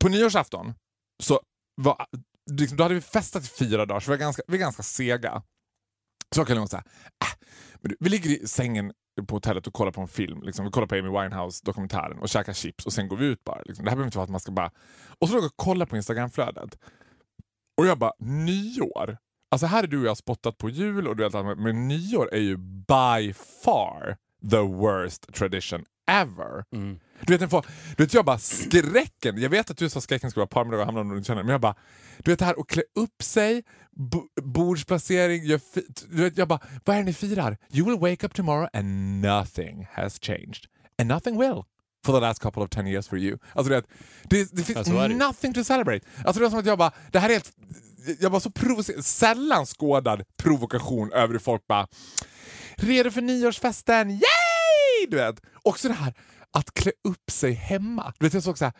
[0.00, 0.74] på nyårsafton
[1.22, 1.40] så
[1.74, 2.06] var,
[2.50, 4.82] liksom, då hade vi festat i fyra dagar, så vi var ganska, vi var ganska
[4.82, 5.42] sega.
[6.34, 6.84] Så kan jag säga,
[7.24, 7.48] äh,
[8.00, 8.92] vi ligger i sängen
[9.26, 10.42] på hotellet och kollar på en film.
[10.42, 10.64] Liksom.
[10.64, 13.62] Vi kollar på Amy Winehouse-dokumentären och käkar chips och sen går vi ut bara.
[13.62, 13.84] Liksom.
[13.84, 14.70] Det här behöver inte vara att man ska bara...
[15.18, 16.78] Och så låg jag och kollade på Instagramflödet.
[17.76, 19.18] Och jag bara, nyår?
[19.52, 22.40] Alltså här är du och jag spottat på jul och du vet, men nyår är
[22.40, 23.32] ju by
[23.64, 24.16] far
[24.50, 26.64] the worst tradition ever.
[26.72, 26.98] Mm.
[27.26, 27.50] Du vet,
[27.96, 29.40] du vet, jag bara skräcken.
[29.40, 31.52] Jag vet att du sa skräcken skulle vara parmiddag och hamna om du känner men
[31.52, 31.74] jag bara,
[32.18, 36.60] du vet det här att klä upp sig, bo, bordsplacering, fi, du vet, jag bara,
[36.84, 37.56] vad är det ni firar?
[37.70, 40.66] You will wake up tomorrow and nothing has changed.
[40.98, 41.62] And nothing will.
[42.06, 43.38] For the last couple of ten years for you.
[43.54, 43.86] Alltså du vet,
[44.22, 45.14] det, det finns Ja, så är det.
[45.14, 46.06] nothing to celebrate.
[46.24, 47.52] Alltså det var som att jag bara, det här är helt,
[48.20, 51.88] jag var så provocerad, sällan skådad provokation över hur folk bara,
[52.76, 55.06] redo för nyårsfesten, yay!
[55.08, 55.40] Du vet.
[55.62, 56.14] Också det här
[56.50, 58.12] att klä upp sig hemma.
[58.18, 58.74] Du vet, jag såg så här,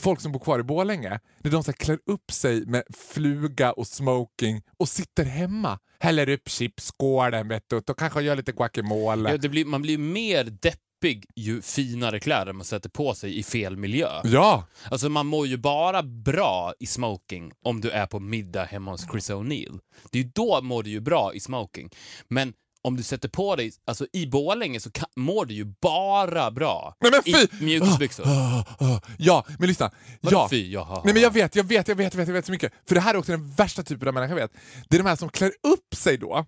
[0.00, 3.72] folk som bor kvar i Borlänge, när de så här, klär upp sig med fluga
[3.72, 5.78] och smoking och sitter hemma.
[5.98, 9.30] Häller upp chipsskålen vet du, och kanske gör lite guacamole.
[9.30, 10.89] Ja, det blir, man blir mer deppig
[11.36, 14.08] ju finare kläder man sätter på sig i fel miljö.
[14.24, 18.90] Ja, Alltså man mår ju bara bra i smoking om du är på middag hemma
[18.90, 19.78] hos Chris O'Neill.
[20.10, 21.90] Det är ju då mår du ju bra i smoking.
[22.28, 26.50] Men om du sätter på dig, alltså i Borlänge så kan, mår du ju bara
[26.50, 27.64] bra Nej men i fy!
[27.64, 28.24] mjukisbyxor.
[28.26, 29.90] Ah, ah, Ja, men lyssna.
[30.20, 30.48] Vadå Ja.
[30.50, 30.70] fy?
[30.70, 31.00] Jaha.
[31.04, 32.72] Nej men jag vet, jag vet, jag vet, jag vet, jag vet så mycket.
[32.88, 34.52] För det här är också den värsta typen av människa jag vet.
[34.88, 36.46] Det är de här som klär upp sig då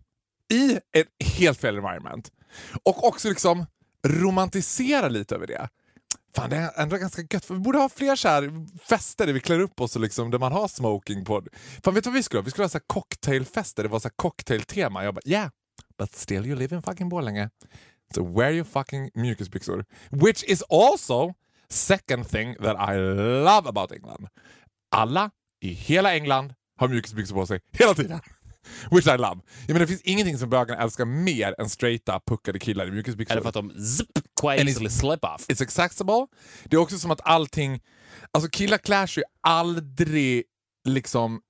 [0.53, 2.31] i ett helt fel environment.
[2.85, 3.67] Och också liksom
[4.07, 5.69] romantisera lite över det.
[6.37, 9.41] Fan det är ändå ganska gött, vi borde ha fler så här fester där vi
[9.41, 11.43] klär upp oss och liksom, där man har smoking på.
[11.85, 12.45] Fan vet du vad vi skulle ha?
[12.45, 15.05] Vi skulle ha så här cocktailfester, det var så här cocktailtema.
[15.05, 15.51] Jag bara yeah,
[15.99, 17.51] but still you live in fucking Borlänge.
[18.15, 19.85] So wear your fucking mjukisbyxor.
[20.11, 21.35] Which is also
[21.69, 22.97] second thing that I
[23.45, 24.29] love about England.
[24.91, 28.21] Alla i hela England har mjukisbyxor på sig hela tiden.
[28.91, 29.41] Which I love.
[29.67, 33.35] Jag menar, det finns ingenting som bögarna älskar mer än straighta puckade killar i mjukisbyxor.
[33.37, 34.09] Det för att de zip,
[34.41, 35.47] quite easily slip off?
[35.49, 36.27] It's accessible.
[36.65, 37.81] Det är också som att allting...
[38.33, 40.45] Alltså killar klär sig ju aldrig
[40.89, 41.41] liksom...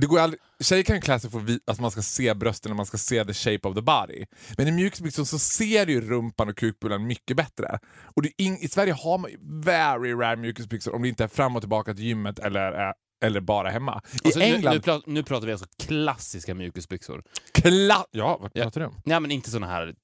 [0.00, 2.76] Det går aldrig, tjejer kan ju klä sig för att man ska se brösten och
[2.76, 4.24] man ska se the shape of the body.
[4.56, 7.78] Men i mjukisbyxor så ser du ju rumpan och kukbulan mycket bättre.
[8.16, 11.56] Och ing, I Sverige har man ju very rare mjukisbyxor om det inte är fram
[11.56, 14.02] och tillbaka till gymmet eller, är- eller bara hemma.
[14.12, 14.72] I Alltså, nu, England...
[14.74, 17.22] nu, pra- nu pratar vi alltså klassiska mjukisbyxor.
[17.54, 19.00] Kla- ja, vad pratar du om?
[19.04, 19.94] Nej men inte såna här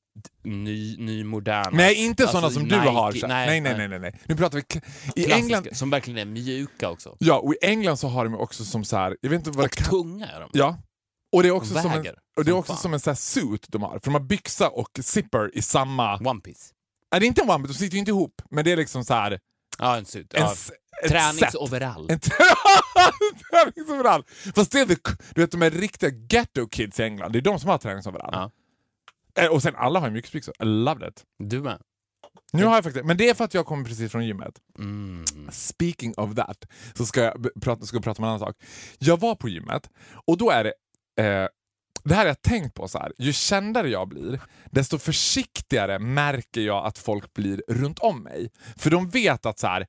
[0.45, 1.71] ny, ny moderna.
[1.73, 3.13] Nej, inte alltså sådana som Nike- du har.
[3.13, 3.77] Nej, nej, nej.
[3.79, 4.21] nej, nej, nej.
[4.27, 4.63] Nu pratar vi...
[4.63, 5.69] I Klassiska, England...
[5.73, 7.17] Som verkligen är mjuka också.
[7.19, 9.17] Ja, och i England så har de också som så här...
[9.21, 9.87] Jag vet inte vad Och det kan...
[9.91, 10.51] tunga är de.
[10.53, 10.79] Ja.
[11.33, 12.83] Och det är också Och som en, och det är också fan.
[12.83, 13.91] som en sån här suit de har.
[13.93, 16.17] För de har byxa och zipper i samma...
[16.19, 16.73] One piece.
[17.13, 18.43] Nej, det är inte en one, de sitter ju inte ihop.
[18.51, 19.39] Men det är liksom så här...
[19.79, 20.35] Ja, en suit.
[20.35, 20.55] En, Ja.
[20.55, 20.75] set.
[21.09, 22.11] Träningsoverall.
[22.11, 22.21] En
[23.51, 24.25] träningsoverall!
[24.55, 24.87] Fast det är
[25.35, 27.33] du vet de är riktiga ghetto kids i England.
[27.33, 28.31] Det är de som har träningsoverall.
[28.33, 28.51] Ja.
[29.43, 30.55] Eh, Och sen alla har ju mjukisbyxor.
[30.61, 31.25] I loved it.
[31.39, 31.79] Du med.
[32.53, 34.55] Nu har jag faktiskt, men det är för att jag kommer precis från gymmet.
[34.79, 35.25] Mm.
[35.53, 36.65] Speaking of that,
[36.95, 38.57] så ska jag prata, ska jag prata om en annan sak.
[38.99, 39.91] Jag var på gymmet
[40.27, 40.73] och då är det...
[41.25, 41.49] Eh,
[42.05, 43.13] det här har jag tänkt på så här.
[43.19, 48.51] Ju kändare jag blir, desto försiktigare märker jag att folk blir runt om mig.
[48.77, 49.87] För de vet att så här,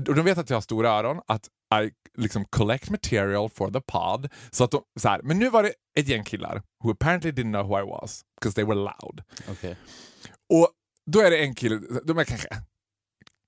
[0.00, 1.48] de vet att jag har stora öron, att
[1.84, 4.28] I liksom collect material for the pod.
[4.50, 7.52] Så att de, så här, men nu var det ett gäng killar who apparently didn't
[7.52, 9.22] know who I was, because they were loud.
[9.50, 9.76] Okej.
[10.48, 10.68] Och
[11.06, 12.48] då är det en kille, de är kanske,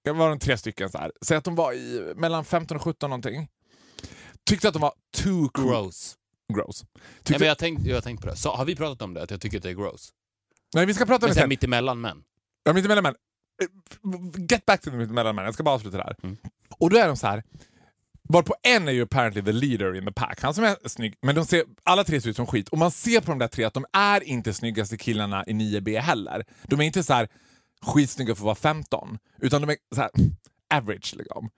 [0.04, 1.12] det var de tre stycken så här.
[1.22, 3.48] Säg att de var i mellan 15 och 17 någonting.
[4.48, 5.68] Tyckte att de var too cool.
[5.68, 6.16] Gross.
[6.52, 6.84] Gross.
[6.94, 8.36] Nej, Tyckte, men jag har tänkt, jag tänkt på det.
[8.36, 9.22] Så, har vi pratat om det?
[9.22, 10.12] Att jag tycker att det är gross?
[10.74, 11.48] nej, vi ska prata om det sen sen.
[11.48, 12.22] mittemellan män.
[12.64, 13.14] Ja, mittemellan män.
[13.62, 15.44] Eh, Get back to the mittemellan män.
[15.44, 16.16] Jag ska bara avsluta det här.
[16.22, 16.36] Mm.
[16.78, 17.42] Och då är de så här.
[18.22, 20.40] Varpå en är ju apparently the leader in the pack.
[20.42, 22.68] Han som är snygg, men de ser, alla tre ser ut som skit.
[22.68, 26.00] Och man ser på de där tre att de är inte snyggaste killarna i 9B
[26.00, 26.44] heller.
[26.62, 27.28] De är inte så här
[27.82, 30.10] skitsnygga för att vara 15, utan de är så här
[30.70, 31.14] average.
[31.16, 31.50] Liksom.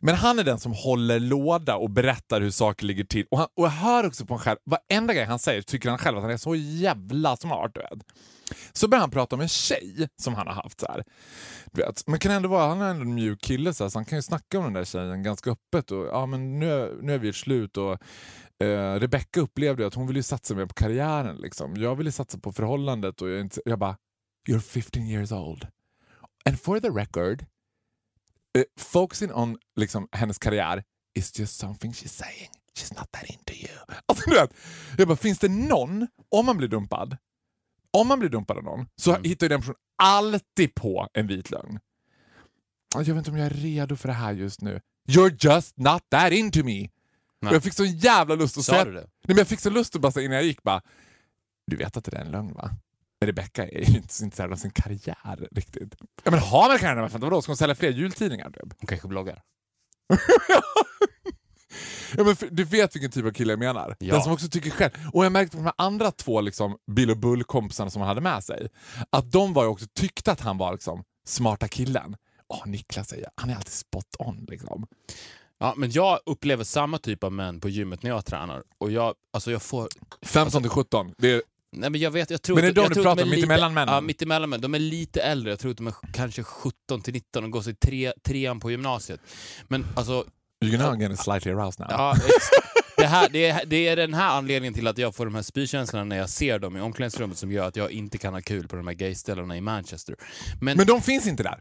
[0.00, 3.26] Men han är den som håller låda och berättar hur saker ligger till.
[3.30, 5.98] Och, han, och jag hör också på honom själv, varenda grej han säger tycker han
[5.98, 7.70] själv att han är så jävla smart.
[7.74, 8.04] Du vet.
[8.72, 10.80] Så börjar han prata om en tjej som han har haft.
[10.80, 11.04] Så här.
[11.72, 12.06] Du vet.
[12.06, 14.18] Men kan ändå vara, han är ändå en mjuk kille så, här, så han kan
[14.18, 15.90] ju snacka om den där tjejen ganska öppet.
[15.90, 17.92] Och, ja, men nu, nu är vi ett slut och
[18.64, 21.36] eh, Rebecca upplevde att hon ville satsa mer på karriären.
[21.36, 21.76] Liksom.
[21.76, 23.96] Jag ville satsa på förhållandet och jag, inte, jag bara,
[24.48, 25.66] you're 15 years old.
[26.44, 27.46] And for the record,
[28.58, 30.82] eh, focusing on liksom, hennes karriär
[31.14, 32.48] is just something she's saying.
[32.78, 33.78] She's not that into you.
[34.06, 34.50] Alltså, du vet,
[34.98, 37.16] jag bara, finns det någon, om man blir dumpad,
[37.92, 39.22] om man blir dumpad av någon så Mm.
[39.24, 41.78] hittar ju den personen alltid på en vit lögn.
[42.94, 44.80] Jag vet inte om jag är redo för det här just nu.
[45.08, 46.72] You're just not that into me.
[47.42, 47.48] Nej.
[47.48, 48.84] Och jag fick så jävla lust att Sa säga...
[48.84, 49.00] du det?
[49.00, 50.82] Nej, men jag fick så lust att bara säga innan jag gick bara...
[51.66, 52.70] Du vet att det är en lögn va?
[53.20, 55.94] Men Rebecca är ju inte så intresserad av sin karriär riktigt.
[56.24, 57.02] Ja, men har man karriär?
[57.02, 57.18] Varför?
[57.18, 58.50] Vadå, ska hon sälja fler jultidningar?
[58.50, 58.74] Typ?
[58.78, 59.42] Hon kanske bloggar.
[62.16, 63.96] Ja, men du vet vilken typ av kille jag menar.
[63.98, 64.14] Ja.
[64.14, 64.92] Den som också tycker själv.
[65.12, 68.20] Och jag märkte på de här andra två liksom, Bill och Bull-kompisarna som han hade
[68.20, 68.68] med sig,
[69.10, 72.16] att de var ju också tyckte att han var liksom, smarta killen.
[72.48, 74.46] Åh, Niklas säger han är alltid spot on.
[74.48, 74.86] Liksom.
[75.58, 78.62] Ja, men jag upplever samma typ av män på gymmet när jag tränar.
[78.78, 79.88] Och jag, alltså jag får...
[80.22, 81.14] 15 till 17.
[81.18, 83.22] Det är, Nej, men jag vet, jag tror Men det är de du pratar de
[83.22, 83.94] om, mittemellan männen?
[83.94, 84.60] Ja, mittemellan.
[84.60, 85.52] De är lite äldre.
[85.52, 88.70] Jag tror att de är kanske 17 till 19 och går sig tre, trean på
[88.70, 89.20] gymnasiet.
[89.68, 90.24] Men alltså,
[90.64, 91.88] you're gonna get slightly aroused now.
[91.90, 92.16] ja,
[92.96, 95.42] det, här, det, är, det är den här anledningen till att jag får de här
[95.42, 98.68] spykänslorna när jag ser dem i omklädningsrummet som gör att jag inte kan ha kul
[98.68, 100.16] på de här gayställena i Manchester.
[100.60, 101.60] Men, Men de finns inte där.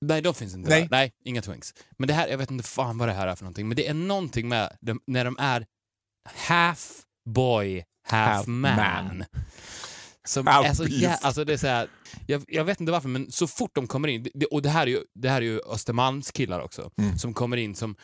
[0.00, 0.80] nej, de finns inte Nej.
[0.80, 0.88] där.
[0.90, 1.74] Nej, inga twinks.
[1.98, 3.88] Men det här, jag vet inte fan vad det här är för någonting, men det
[3.88, 5.66] är någonting med dem, när de är
[6.34, 8.76] half boy, half, Half man.
[8.76, 9.24] man.
[10.26, 11.88] Som Half är så jä- alltså det är så här,
[12.26, 14.82] jag, jag vet inte varför, men så fort de kommer in, det, och det här
[14.86, 17.18] är ju, det här är ju Östermalmskillar också, Mm.
[17.18, 17.96] som kommer in som,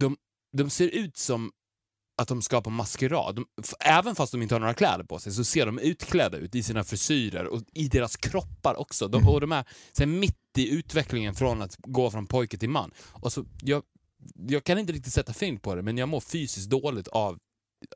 [0.00, 0.16] de,
[0.56, 1.50] de ser ut som
[2.22, 3.36] att de ska på maskerad.
[3.36, 3.46] De,
[3.80, 6.62] även fast de inte har några kläder på sig så ser de utklädda ut i
[6.62, 9.08] sina frisyrer och i deras kroppar också.
[9.08, 9.64] De, och de är
[9.98, 12.90] här, mitt i utvecklingen från att gå från pojke till man.
[13.10, 13.82] Och så, jag,
[14.48, 17.38] jag kan inte riktigt sätta fingret på det, men jag mår fysiskt dåligt av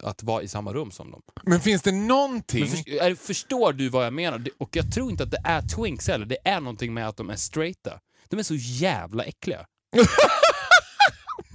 [0.01, 1.23] att vara i samma rum som dem.
[1.43, 2.67] Men finns det någonting...
[2.67, 4.45] För, förstår du vad jag menar?
[4.59, 6.27] Och jag tror inte att det är twinks heller.
[6.27, 8.01] Det är någonting med att de är straighta.
[8.29, 9.67] De är så jävla äckliga.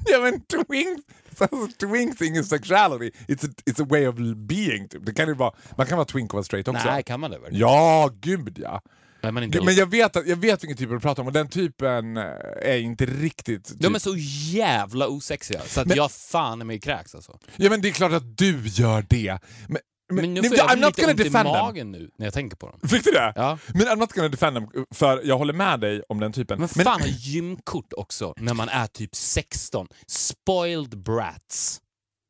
[0.05, 1.05] Ja men twink,
[1.37, 3.11] alltså, twink thing is sexuality.
[3.27, 4.87] It's a, it's a way of being.
[4.87, 5.05] Typ.
[5.05, 6.87] Det kan ju vara, man kan vara twink och vara straight också.
[6.87, 7.59] Nej, kan man det väl?
[7.59, 8.81] Ja, gud ja.
[9.21, 11.47] Är inte Men jag vet, att, jag vet vilken typ du pratar om och den
[11.47, 12.23] typen eh,
[12.61, 13.65] är inte riktigt...
[13.65, 13.79] Typ.
[13.79, 14.15] De är så
[14.51, 17.39] jävla osexiga så att Men- jag fan i mig kräks alltså.
[17.55, 19.39] Ja men det är klart att du gör det.
[19.67, 19.77] Men,
[20.11, 21.33] men, Men nu får jag I'm lite ont i them.
[21.43, 22.89] magen nu när jag tänker på dem.
[22.89, 23.33] Fick du det?
[23.35, 23.57] Ja.
[23.73, 26.59] Men I'm not gonna defend them, för jag håller med dig om den typen.
[26.59, 29.87] Men fan har gymkort också när man är typ 16.
[30.07, 31.81] Spoiled brats.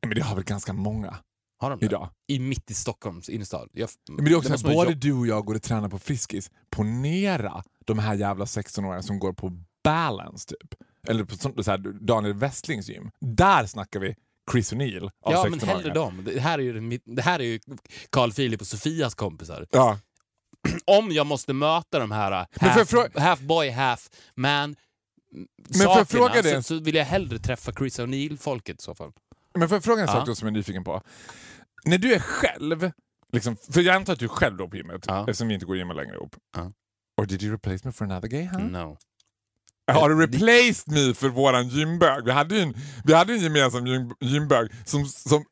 [0.06, 1.16] men det har väl ganska många
[1.60, 1.86] Har de det?
[1.86, 2.08] idag.
[2.28, 3.68] I mitt i Stockholms innerstad.
[3.72, 5.98] Jag, Men det är också att man både du och jag går och tränar på
[5.98, 6.50] Friskis.
[6.70, 9.52] Ponera de här jävla 16-åringarna som går på
[9.84, 10.74] Balance typ.
[11.08, 13.10] Eller på sånt, så här, Daniel Westlings gym.
[13.20, 14.14] Där snackar vi
[14.52, 15.50] Chris O'Neill av Ja, 16-åringar.
[15.60, 16.24] men hellre dem.
[16.34, 17.60] Det här är ju, det här är ju
[18.10, 19.66] Carl Philip och Sofias kompisar.
[19.70, 19.98] Ja.
[20.98, 24.76] Om jag måste möta de här Men half, half boy, half man
[25.74, 29.12] får jag sakerna, fråga så, så vill jag hellre träffa Chris O'Neill-folket i så fall.
[29.54, 30.14] Men får jag fråga en Ja.
[30.14, 31.02] sak då som jag är nyfiken på?
[31.84, 32.90] När du är själv,
[33.32, 35.20] liksom, för jag antar att du är själv då på gymmet Ja.
[35.20, 36.36] eftersom vi inte går gymmet längre ihop.
[36.56, 36.72] Ja.
[37.20, 38.44] Or did you replace me for another gay?
[38.52, 38.60] Huh?
[38.62, 38.96] No.
[39.92, 42.24] Har du replaced me för våran gymbög?
[42.24, 45.04] Vi hade ju en, vi hade en gemensam gym, gymbög som...
[45.06, 45.44] som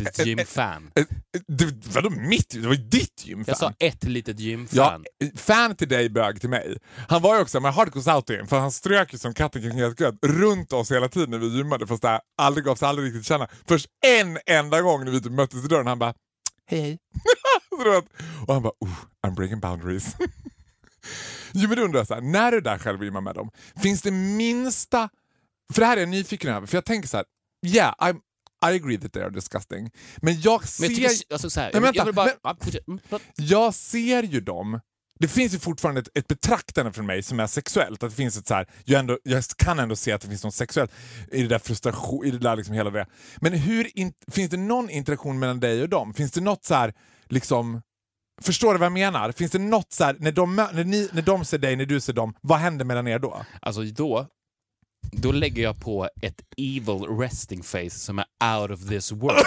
[0.00, 0.90] Ett gymfan.
[0.94, 1.04] eh,
[1.48, 2.50] det, vadå mitt?
[2.50, 3.44] Det var ju ditt gymfan.
[3.48, 5.04] Jag sa ett litet gymfan.
[5.18, 6.78] Ja, fan till dig, bög till mig.
[7.08, 9.72] Han var ju också med hardcore out in, för han strök ju som katten kring
[9.72, 13.08] het gröt runt oss hela tiden när vi gymmade fast det aldrig gav sig aldrig
[13.08, 13.48] riktigt känna.
[13.68, 16.14] Först en enda gång när vi typ möttes i dörren han bara
[16.66, 16.98] hej hej.
[18.46, 20.16] Och han bara oh, I'm breaking boundaries.
[21.52, 23.34] jo men då undrar jag så här, när du är där själv och gymmar med
[23.34, 23.50] dem,
[23.82, 25.08] finns det minsta,
[25.72, 27.26] för det här är jag nyfiken över, för jag tänker så här,
[27.66, 28.20] yeah, I'm,
[28.66, 29.90] I agree that they are disgusting.
[30.16, 30.82] Men jag ser...
[30.88, 32.26] Men jag tycker, alltså, så här, Nej, jag, vänta, jag vill bara...
[32.26, 32.84] men- ja, fortsätt.
[32.86, 33.22] Förlåt.
[33.36, 34.80] jag ser ju dem.
[35.18, 38.02] Det finns ju fortfarande ett, ett betraktande från mig som är sexuellt.
[38.02, 40.44] Att det finns ett så här, jag, ändå, jag kan ändå se att det finns
[40.44, 40.92] något sexuellt
[41.32, 43.06] i det där frustration, i det där liksom hela det.
[43.36, 46.14] Men hur in, finns det någon interaktion mellan dig och dem?
[46.14, 46.94] Finns det något så här,
[47.28, 47.82] liksom...
[48.42, 49.32] Förstår du vad jag menar?
[49.32, 52.00] Finns det något så här, när de, när, ni, när de ser dig, när du
[52.00, 53.44] ser dem, vad händer mellan er då?
[53.62, 54.26] Alltså då,
[55.12, 58.24] då lägger jag på ett evil resting face som är
[58.60, 59.44] out of this world.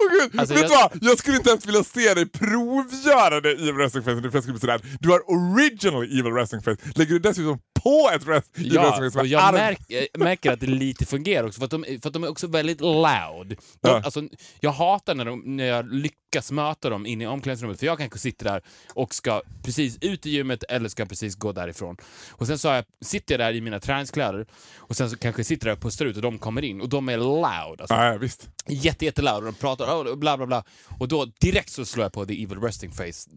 [0.00, 0.98] Åh gud, Alltså, vet jag- vad?
[1.02, 4.14] Jag skulle inte ens vilja se dig provgöra det evil wrestling face.
[4.16, 4.80] för Jag skulle bli sådär.
[5.00, 6.76] Du har original evil wrestling face.
[6.94, 9.78] Lägger du dessutom på ett evil Ja, och jag märk,
[10.18, 12.80] märker att det lite fungerar också, för att de, för att de är också väldigt
[12.80, 13.48] loud.
[13.48, 14.02] De, Ja.
[14.04, 14.22] alltså,
[14.60, 18.18] jag hatar när, de, när jag lyckas möta dem inne i omklädningsrummet, för jag kanske
[18.18, 18.62] sitter där
[18.94, 21.96] och ska precis ut i gymmet eller ska precis gå därifrån.
[22.30, 25.46] Och sen så jag, sitter jag där i mina träningskläder och sen så kanske jag
[25.46, 27.80] sitter där och pustar ut och de kommer in och de är loud.
[27.80, 28.48] Alltså, Ja, visst.
[28.68, 30.64] jätte, jätte loud och de pratar oh, bla bla bla.
[30.98, 33.30] Och då direkt så slår jag på the evil resting face.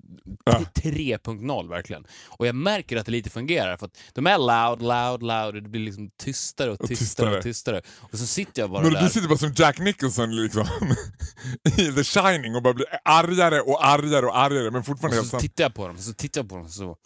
[0.45, 0.59] Ja.
[0.75, 2.05] 3.0 verkligen.
[2.27, 5.63] Och jag märker att det lite fungerar för att de är loud, loud, loud och
[5.63, 7.81] det blir liksom tystare och Och tystare och tystare.
[7.99, 9.01] Och så sitter jag bara Men där.
[9.01, 10.67] du sitter bara som Jack Nicholson liksom,
[11.77, 15.29] i The Shining och bara blir argare och argare och argare men fortfarande och så
[15.29, 15.41] sant.
[15.41, 16.83] tittar jag på dem, så tittar jag på dem så.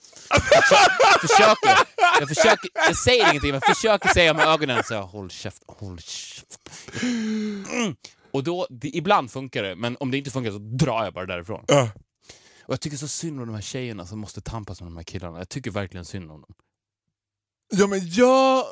[1.11, 1.87] Jag försöker,
[2.19, 5.99] jag försöker, jag säger ingenting men försöker säga med ögonen så jag, håll käft, håll
[5.99, 6.69] käft.
[7.03, 7.95] Mm.
[8.31, 11.25] Och då, det, ibland funkar det, men om det inte funkar så drar jag bara
[11.25, 11.65] därifrån.
[11.67, 11.89] Ja.
[12.61, 15.03] Och jag tycker så synd om de här tjejerna som måste tampas med de här
[15.03, 15.37] killarna.
[15.37, 16.53] Jag tycker verkligen synd om dem.
[17.73, 18.65] Ja men jag...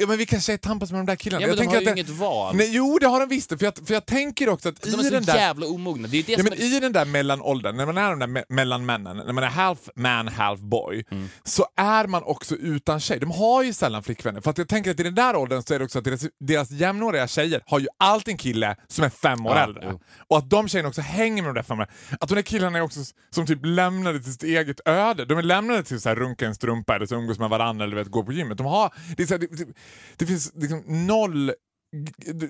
[0.00, 1.42] Ja, men vi kanske tampas med de där killarna.
[1.42, 2.56] Ja, men jag de har ju det- inget val.
[2.56, 3.48] Nej, jo, det har de visst.
[3.48, 5.36] För jag, för jag tänker också att de i är så den där...
[5.36, 6.08] jävla omogna.
[6.08, 6.76] Det är det Ja, men är...
[6.76, 9.48] I den där mellanåldern, när man är de där me mellan männen, när man är
[9.48, 11.28] half man, half boy, Mm.
[11.44, 13.18] så är man också utan tjej.
[13.20, 14.40] De har ju sällan flickvänner.
[14.40, 16.20] För att jag tänker att i den där åldern så är det också att deras,
[16.40, 19.88] deras jämnåriga tjejer har ju alltid en kille som är fem år Ja, äldre.
[19.92, 20.00] jo.
[20.28, 21.88] Och att de tjejerna också hänger med de där fem åren.
[22.20, 25.24] Att de där killarna är också som typ lämnade till sitt eget öde.
[25.24, 28.08] De är lämnade till att runka en strumpa eller så umgås med varandra eller vet,
[28.08, 28.58] gå på gymmet.
[28.58, 29.66] De har, det, är så här, det,
[30.16, 31.52] det, finns liksom noll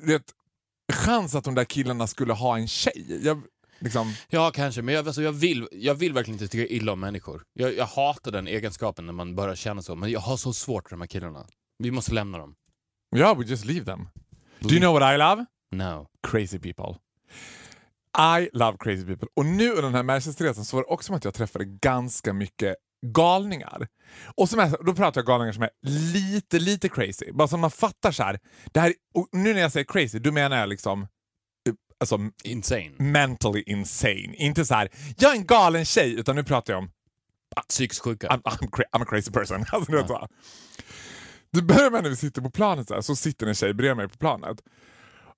[0.03, 0.22] vet,
[0.92, 3.20] chans att de där killarna skulle ha en tjej.
[3.22, 3.42] Jag,
[3.79, 4.83] liksom, Ja, kanske.
[4.83, 7.42] Men jag, alltså, jag, vill, jag vill verkligen inte tycka illa om människor.
[7.53, 9.96] Jag, jag hatar den egenskapen när man börjar känna så.
[9.96, 11.46] Men jag har så svårt för de här killarna.
[11.79, 12.55] Vi måste lämna dem.
[13.16, 14.09] Yeah, we just leave them.
[14.61, 15.46] Do you know what I love?
[15.72, 16.07] No.
[16.29, 16.99] Crazy people.
[18.18, 19.29] I love crazy people.
[19.37, 22.33] Och nu under den här Manchesterresan så var det också som att jag träffade ganska
[22.33, 23.89] mycket galningar.
[24.35, 25.71] Och som är, då pratar jag galningar som är
[26.13, 27.33] lite, lite crazy.
[27.33, 28.39] Bara så man fattar så här.
[28.73, 28.95] Det här
[29.33, 32.91] nu när jag säger crazy, då menar jag liksom eh, alltså, Insane.
[32.99, 34.35] mentally insane.
[34.37, 36.91] Inte så här, jag är en galen tjej, utan nu pratar jag om
[37.69, 38.29] Psykiskt sjuka.
[38.29, 39.65] I'm, I'm, cra- I'm a crazy person.
[39.73, 40.29] Alltså, vet så.
[41.53, 43.97] Det börjar med när vi sitter på planet, så, här, så sitter en tjej bredvid
[43.97, 44.61] mig på planet.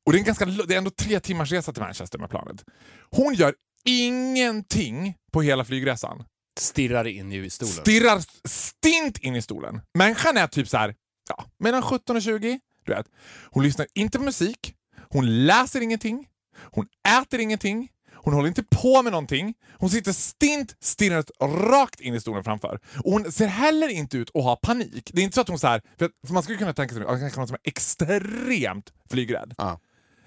[0.07, 2.64] Och det är, ganska, det är ändå tre timmars resa till Manchester med planet.
[3.11, 6.25] Hon gör ingenting på hela flygresan.
[6.61, 7.75] Stirrar in i stolen.
[7.75, 9.81] Stirrar stint in i stolen.
[9.94, 10.94] Människan är typ så här,
[11.29, 12.61] ja, mellan 17 och 20.
[12.85, 13.07] Du vet.
[13.51, 14.75] Hon lyssnar inte på musik,
[15.11, 16.27] hon läser ingenting,
[16.71, 16.87] hon
[17.23, 19.55] äter ingenting, hon håller inte på med någonting.
[19.79, 22.81] Hon sitter stint stirrat rakt in i stolen framför.
[23.05, 25.11] Och hon ser heller inte ut att ha panik.
[25.14, 27.05] Det är inte så att hon så här, för, för man skulle kunna tänka sig
[27.05, 29.55] att hon är extremt flygrädd.
[29.59, 29.81] Ja.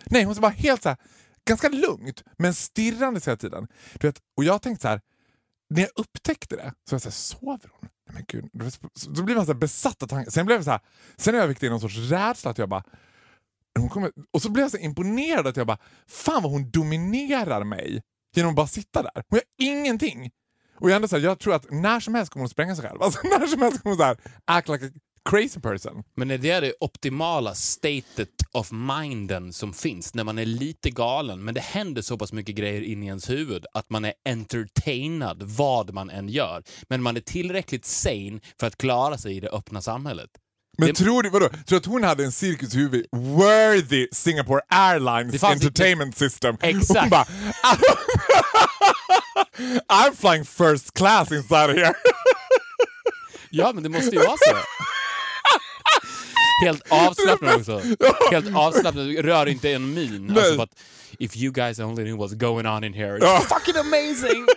[0.05, 0.97] Nej, hon ser bara helt så här,
[1.47, 3.67] ganska lugnt, men stirrande hela tiden.
[3.93, 5.01] Du vet, och jag tänkte så här,
[5.71, 7.89] när jag upptäckte det så var jag såhär, sover hon?
[8.09, 8.49] Nej, men gud.
[8.53, 10.31] Då- så- Då man så besatt av tanken.
[10.31, 10.79] Sen blev jag så här,
[11.17, 12.83] sen övergick det i någon sorts rädsla att jag bara,
[13.79, 17.63] hon kommer, och så blev jag så imponerad att jag bara, fan vad hon dominerar
[17.63, 18.01] mig
[18.35, 19.23] genom att bara sitta där.
[19.29, 20.31] Hon gör ingenting.
[20.79, 22.85] Och jag, ändå så här, jag tror att när som helst kommer hon spränga sig
[22.89, 23.01] själv.
[23.01, 24.89] Alltså, när som helst kommer hon så här, act like a
[25.29, 26.03] crazy person.
[26.15, 31.43] Men är det det optimala statet of minden som finns när man är lite galen
[31.43, 35.43] men det händer så pass mycket grejer in i ens huvud att man är entertainad
[35.43, 36.63] vad man än gör.
[36.89, 40.29] Men man är tillräckligt sane för att klara sig i det öppna samhället.
[40.77, 45.41] Men Det- tror du, vadå, tror du att hon hade en cirkushuvud worthy Singapore Airlines
[45.41, 46.57] Det entertainment system?
[46.61, 46.99] Exakt.
[46.99, 47.25] Hon bara,
[49.89, 51.93] I'm flying first class inside here.
[53.49, 54.55] Ja, men det måste ju vara så.
[56.61, 57.81] Helt avslappnad också.
[58.31, 60.29] Helt avslappnad, rör inte en min.
[60.37, 60.61] Alltså Nej.
[60.61, 60.79] att
[61.19, 63.39] if you guys only knew what's going on in here, it's Ja.
[63.49, 64.45] fucking amazing!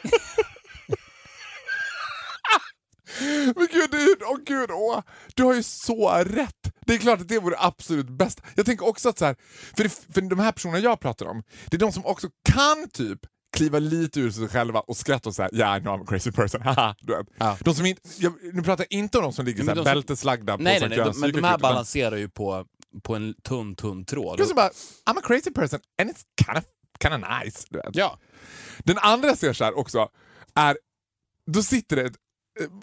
[3.57, 5.01] Men gud, åh gud, åh,
[5.35, 6.73] du har ju så rätt.
[6.87, 8.40] Det är klart att det vore absolut bäst.
[8.55, 9.37] Jag tänker också att så här,
[9.77, 12.88] för, det, för de här personerna jag pratar om, det är de som också kan
[12.93, 13.19] typ
[13.55, 16.33] kliva lite ur sig själva och skratta och säga yeah I know I'm a crazy
[16.33, 16.61] person.
[17.38, 17.57] Ja.
[17.61, 19.77] De som inte, jag, nu pratar jag inte om de som ligger Men så här
[19.77, 22.67] de som- bälteslagda på nej, nej, nej, de, men de här balanserar ju på,
[23.03, 24.47] på en tunn, tunn tråd.
[24.47, 24.69] Så bara,
[25.07, 26.64] I'm a crazy person and it's kind of,
[27.03, 27.67] kind of nice.
[27.93, 28.19] Ja.
[28.79, 30.09] Den andra jag ser så här också
[30.55, 30.79] är,
[31.47, 32.12] då sitter det,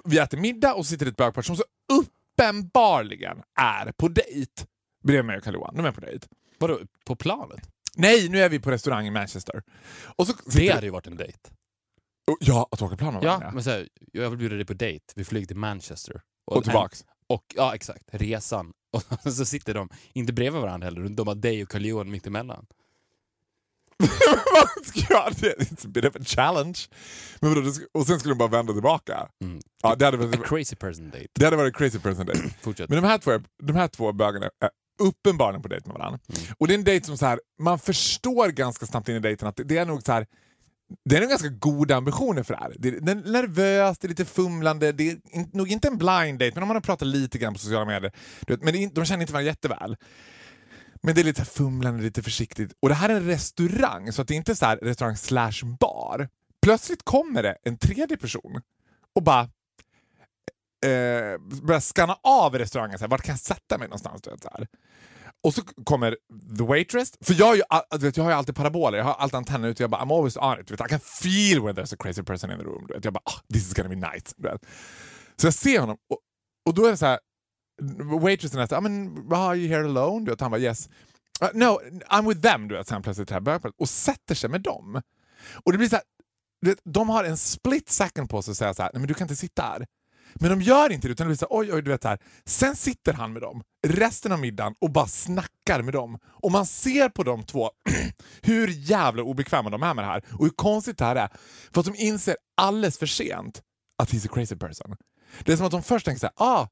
[0.04, 4.64] vi äter middag och sitter det ett bögpar som så uppenbarligen är på dejt
[5.04, 5.76] bredvid mig och Karl-Johan.
[5.76, 6.28] De är på dejt.
[6.60, 7.60] Vadå, på planet?
[7.98, 9.64] Nej, nu är vi på restaurang i Manchester.
[10.16, 11.38] Och så Det hade ju varit en dejt.
[12.40, 13.52] Ja, att åka plan med Ja, varandra.
[13.52, 15.06] men så här, jag vill bjuda dig på dejt.
[15.16, 16.22] Vi flyger till Manchester.
[16.46, 17.06] Och tillbaks.
[17.28, 18.04] Och, ja, exakt.
[18.12, 18.74] Resan.
[19.26, 22.66] Och så sitter de, inte bredvid varandra heller, de har dig och Carl-Johan mitt emellan.
[25.42, 26.80] Det- It's a bit of a challenge.
[27.40, 29.28] Men vadå, sk- och sen skulle de bara vända tillbaka.
[29.44, 29.60] Mm.
[29.84, 31.28] Ja, det hade A varit, crazy person date.
[31.34, 32.40] det hade varit crazy person date.
[32.62, 32.90] Fortsätt.
[32.90, 34.70] Men de här två, de här två bögarna är
[35.02, 36.20] uppenbarligen på dejt med varandra.
[36.58, 39.48] Och det är en dejt som så här, man förstår ganska snabbt in i dejten
[39.48, 40.28] att det, det är nog så här,
[41.06, 42.76] det är nog ganska goda ambitioner för det här.
[42.80, 45.98] Det är, det är nervöst, det är lite fumlande, det är in, nog inte en
[45.98, 48.12] blind date, men om man har pratat lite grann på sociala medier.
[48.48, 49.98] Vet, men är, de känner inte varandra jätteväl.
[51.04, 52.74] Men det är lite fumlande, lite försiktigt.
[52.80, 55.66] Och det här är en restaurang, så att det är inte så här restaurang slash
[55.80, 56.30] bar.
[56.62, 58.62] Plötsligt kommer det en tredje person
[59.16, 59.50] och bara
[60.86, 63.00] eh, börjar skanna av restaurangen.
[63.00, 64.22] Så här, vart kan jag sätta mig någonstans?
[64.22, 64.68] Du vet, så här.
[65.44, 66.18] Och så kommer
[66.58, 67.12] the waitress.
[67.22, 69.70] För jag, har ju, du vet, jag har ju alltid paraboler, jag har alltid antennen
[69.70, 69.84] ute.
[69.84, 70.68] Jag bara I'm always on it.
[70.68, 72.86] Du vet, I can feel when there's a crazy person in the room.
[72.88, 73.06] Du vet.
[73.06, 74.36] Jag bara oh, this is gonna be nice.
[74.38, 74.66] Du vet.
[75.36, 76.20] Så jag ser honom och,
[76.66, 77.20] och då är det så här.
[78.22, 80.26] Waitressen är så här, ah, mean, are you here alone?
[80.26, 80.90] Du vet, han bara yes.
[81.44, 82.68] Uh, no, I'm with them.
[82.68, 85.02] Du vet, så han plötsligt det här och sätter sig med dem.
[85.64, 86.06] Och det blir så här,
[86.62, 89.14] vet, de har en split second på sig att säga så här, nej men du
[89.14, 89.86] kan inte sitta här.
[90.36, 92.20] Men de gör inte det utan det blir så här, oj oj du vet här.
[92.46, 96.20] Sen sitter han med dem resten av middagen och bara snackar med dem.
[96.26, 97.72] Och man ser på de två
[98.42, 101.30] hur jävla obekväma de är med det här och hur konstigt det här är.
[101.74, 103.62] För att de inser alldeles för sent
[103.98, 104.96] att he's a crazy person.
[105.44, 106.68] Det är som att de först tänker så här, ah,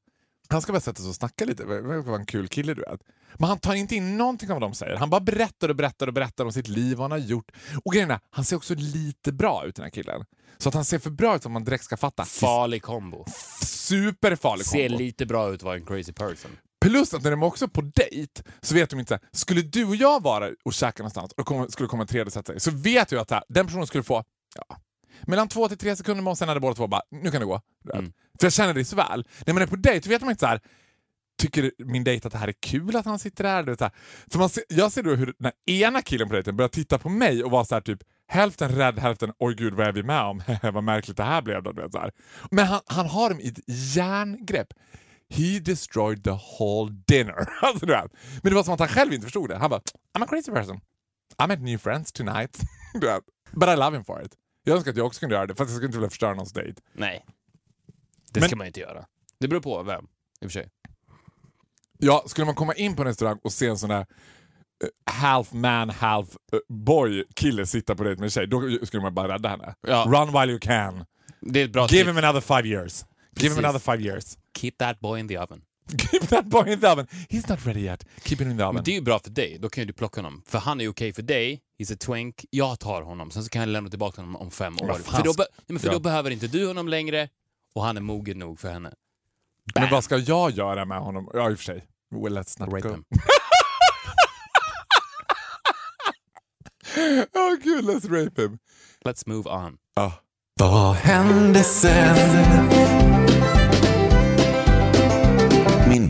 [0.50, 3.00] han ska bara sätta sig och snacka lite, vara en kul kille du vet.
[3.34, 4.96] Men han tar inte in någonting av vad de säger.
[4.96, 7.50] Han bara berättar och berättar och berättar om sitt liv och vad han har gjort.
[7.84, 10.24] Och grejen är, han ser också lite bra ut den här killen.
[10.58, 12.24] Så att han ser för bra ut som man direkt ska fatta.
[12.24, 13.24] Farlig kombo.
[13.66, 15.02] Superfarlig Ser kombo.
[15.02, 16.50] lite bra ut vara en crazy person.
[16.80, 19.84] Plus att när de är också på dejt så vet de inte, så skulle du
[19.84, 22.70] och jag vara och käka någonstans och kom, skulle komma en tredje sätta sig, så
[22.70, 24.24] vet jag att här, den personen skulle få
[24.54, 24.76] ja,
[25.22, 27.46] mellan två till tre sekunder med oss, sen hade båda två bara, nu kan det
[27.46, 27.60] gå.
[27.94, 28.12] Mm.
[28.40, 29.28] För jag känner dig så väl.
[29.46, 30.60] När man är på dejt vet man inte så här,
[31.38, 33.62] tycker min dejt att det här är kul att han sitter där?
[33.62, 33.90] Du vet, så.
[34.30, 37.08] För man ser, jag ser då hur den ena killen på dejten börjar titta på
[37.08, 40.22] mig och vara så här typ hälften rädd, hälften oj gud vad är vi med
[40.22, 40.42] om?
[40.72, 41.62] vad märkligt det här blev.
[41.62, 42.12] Då, du vet, så här.
[42.50, 43.60] Men han, han har dem i ett
[43.96, 44.68] järngrepp.
[45.30, 47.48] He destroyed the whole dinner.
[47.62, 48.12] Alltså, du vet.
[48.42, 49.56] Men det var som att han själv inte förstod det.
[49.56, 49.80] Han bara,
[50.18, 50.80] I'm a crazy person.
[51.44, 52.60] I met new friends tonight.
[53.00, 53.22] du vet.
[53.52, 54.32] But I love him for it.
[54.64, 56.30] Jag önskar att jag också kunde göra det, för att jag skulle inte vilja förstöra
[56.34, 56.80] någons dejt.
[56.92, 57.24] Nej.
[58.32, 59.06] Det Men- ska man inte göra.
[59.38, 60.70] Det beror på vem, i och för sig.
[61.98, 65.52] Ja, skulle man komma in på en restaurang och se en sån där eh, half
[65.52, 69.34] man, half eh, boy kille sitta på dejt med en tjej, då skulle man bara
[69.34, 69.74] rädda henne.
[69.80, 70.04] Ja.
[70.08, 71.04] Run while you can.
[71.40, 72.08] Det är ett bra Give tips.
[72.18, 73.04] him another five years.
[73.36, 73.58] Give him Precis.
[73.58, 74.38] another five years.
[74.58, 75.62] Keep that boy in the oven.
[75.98, 77.06] Keep that boy in the oven.
[77.28, 78.06] He's not ready yet.
[78.24, 78.74] Keep him in the oven.
[78.74, 80.42] Men det är ju bra för dig, då kan ju du plocka honom.
[80.46, 83.60] För han är okej för dig, he's a twink, jag tar honom, sen så kan
[83.62, 84.94] jag lämna tillbaka honom om fem år.
[84.94, 85.92] För, då, be- nej, men för Ja.
[85.92, 87.28] då behöver inte du honom längre
[87.74, 88.92] och han är mogen nog för henne.
[89.74, 91.30] Men vad ska jag göra med honom?
[91.34, 91.86] Ja, i och för sig.
[92.14, 92.94] Well, let's not Rape go.
[92.94, 93.04] him.
[97.34, 98.58] oh, gud, let's rape him.
[99.04, 99.76] Let's move on.
[99.96, 100.10] Ah.
[100.60, 103.19] Vad hände sen?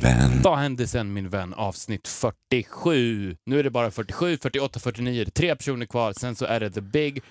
[0.03, 0.43] Vän.
[0.43, 1.55] Vad hände sen min vän?
[1.55, 3.37] Avsnitt 47.
[3.47, 5.25] Nu är det bara 47, 48, 49.
[5.25, 6.13] Det är tre personer kvar.
[6.13, 7.23] Sen så är det the big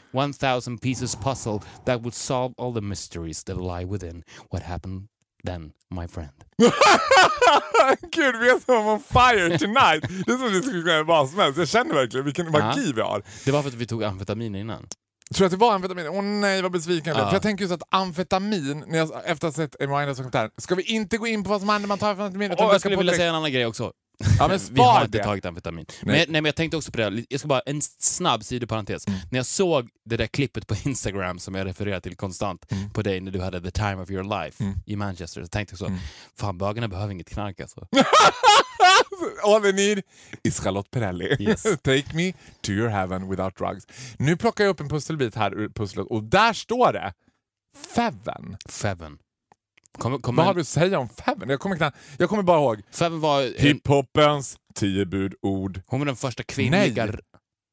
[0.42, 4.24] 1000 pieces puzzle that would solve all the mysteries that lie within.
[4.52, 5.08] What happened
[5.46, 6.32] then, my friend?
[8.12, 10.26] Gud, vi är som on fire tonight.
[10.26, 11.58] Det är som det skulle kunna vara vad som helst.
[11.60, 13.24] Jag känner verkligen vilken magi vi har.
[13.46, 14.88] Det var för att vi tog amfetamin innan.
[15.36, 16.08] Tror du att det var amfetamin?
[16.08, 17.22] Åh nej vad besviken jag.
[17.24, 17.28] Ja.
[17.28, 20.52] För jag tänker just att amfetamin, när jag, efter att ha sett Amy Winehouse dokumentären,
[20.58, 22.52] ska vi inte gå in på vad som händer när man tar amfetamin?
[22.52, 23.92] Och vi jag skulle vilja säga en annan grej också.
[24.40, 25.24] Ja men vi har inte det.
[25.24, 25.86] tagit amfetamin.
[25.90, 25.98] Nej.
[26.06, 29.08] Men, nej, men jag tänkte också på det, jag ska bara en snabb sidoparentes.
[29.08, 29.20] Mm.
[29.32, 32.90] När jag såg det där klippet på Instagram som jag refererar till konstant Mm.
[32.90, 35.80] på dig när du hade the time of your life i Manchester, så tänkte jag
[35.80, 36.00] så, Mm.
[36.40, 37.88] fan bögarna behöver inget knark alltså.
[39.44, 40.04] All they need
[40.44, 41.36] is Charlotte Perrelli.
[41.40, 41.64] Yes.
[41.84, 43.88] Take me to your heaven without drugs.
[44.18, 47.14] Nu plockar jag upp en pusselbit här ur pusslet och där står det
[47.96, 48.58] Feven.
[48.70, 49.18] Feven.
[49.98, 51.50] Kom, kom Vad har du att säga om Feven?
[51.50, 55.82] Jag kommer, knappt, jag kommer bara ihåg Feven var, en, hiphopens tio budord.
[55.88, 57.16] hon var den första kvinnliga, Nej.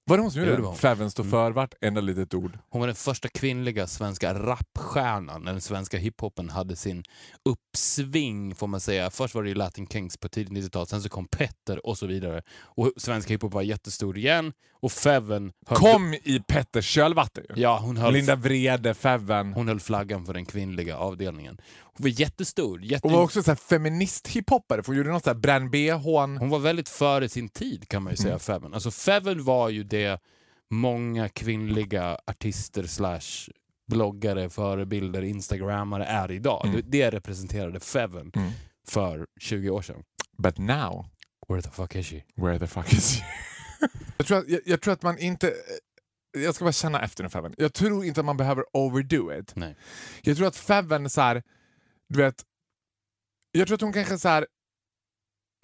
[0.08, 0.76] Var det hon som Jo, gjorde det hon.
[0.76, 1.30] Feven står Mm.
[1.30, 2.58] för vart enda litet ord.
[2.70, 7.02] hon var den första kvinnliga svenska rapstjärnan när den svenska hiphopen hade sin
[7.44, 9.10] uppsving får man säga.
[9.10, 12.06] Först var det ju Latin Kings på tidigt 90-tal, sen så kom Petter och så
[12.06, 12.42] vidare.
[12.58, 17.62] Och svensk hiphop var jättestor igen och höll, Kom i Petters kölvatten ju.
[17.62, 19.52] ja, hon höll, Linda Vrede, Feven.
[19.52, 21.58] hon höll flaggan för den kvinnliga avdelningen.
[21.98, 22.82] Hon var jättestor.
[22.82, 26.36] Jätte, Och var också så här feminist-hiphoppare, för hon gjorde något så här bränn bhn.
[26.38, 28.38] Hon var väldigt före sin tid kan man ju säga, Mm.
[28.40, 28.74] Feven.
[28.74, 30.20] Alltså Feven var ju det
[30.70, 33.50] många kvinnliga artister slash
[33.90, 36.66] bloggare, förebilder, instagrammare är idag.
[36.66, 36.82] Mm.
[36.86, 38.50] Det, representerade Feven Mm.
[38.88, 40.02] för 20 år sedan.
[40.38, 41.06] But now,
[41.48, 42.22] Where the fuck is she?
[42.36, 43.26] where the fuck is you?
[44.16, 45.52] jag, tror att, jag, jag tror att man inte...
[46.38, 47.54] Jag ska bara känna efter nu Feven.
[47.58, 49.52] Jag tror inte att man behöver overdo it.
[49.56, 49.76] Nej.
[50.22, 51.42] Jag tror att Feven så här,
[52.08, 52.44] du vet...
[53.52, 54.46] Jag tror att hon kanske så här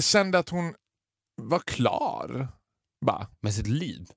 [0.03, 0.75] kände att hon
[1.43, 2.49] var klar.
[3.07, 3.27] Bara.
[3.41, 4.11] Med sitt liv.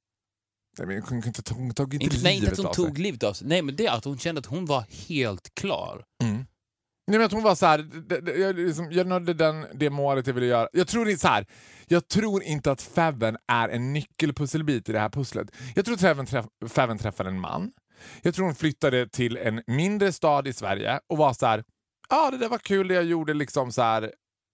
[0.78, 3.23] Nej, men hon, inte, hon tog inte Inte, nej, inte livet att hon tog livet
[3.23, 3.47] av sig.
[3.47, 6.05] Nej, men det är att hon kände att hon var helt klar.
[6.23, 6.36] Mm.
[7.07, 9.89] Nej, men att hon var så här, det- det- jag, liksom, jag nådde den, det
[9.89, 10.69] målet jag ville göra.
[10.73, 11.45] Jag tror, så här,
[11.88, 15.51] jag tror inte att Feven är en nyckelpusselbit i det här pusslet.
[15.76, 17.71] Jag tror att Feven, träff, Feven träffade en man.
[18.21, 21.63] Jag tror hon flyttade till en mindre stad i Sverige och var så här,
[22.10, 24.12] ja det där var kul det jag gjorde liksom så här.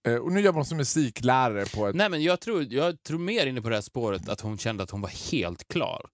[0.08, 1.96] Eh, Och nu jobbar hon som musiklärare på ett...
[1.96, 4.84] Nej, men jag tror, jag tror mer inne på det här spåret att hon kände
[4.84, 6.06] att hon var helt klar.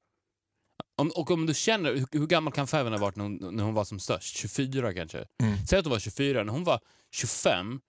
[1.01, 3.63] Om, och om du känner, hur, hur gammal kan Feven ha varit när hon, när
[3.63, 4.35] hon var som störst?
[4.38, 5.25] 24 kanske?
[5.43, 5.57] Mm.
[5.69, 6.79] Säg att hon var 24, när hon var
[7.15, 7.79] 25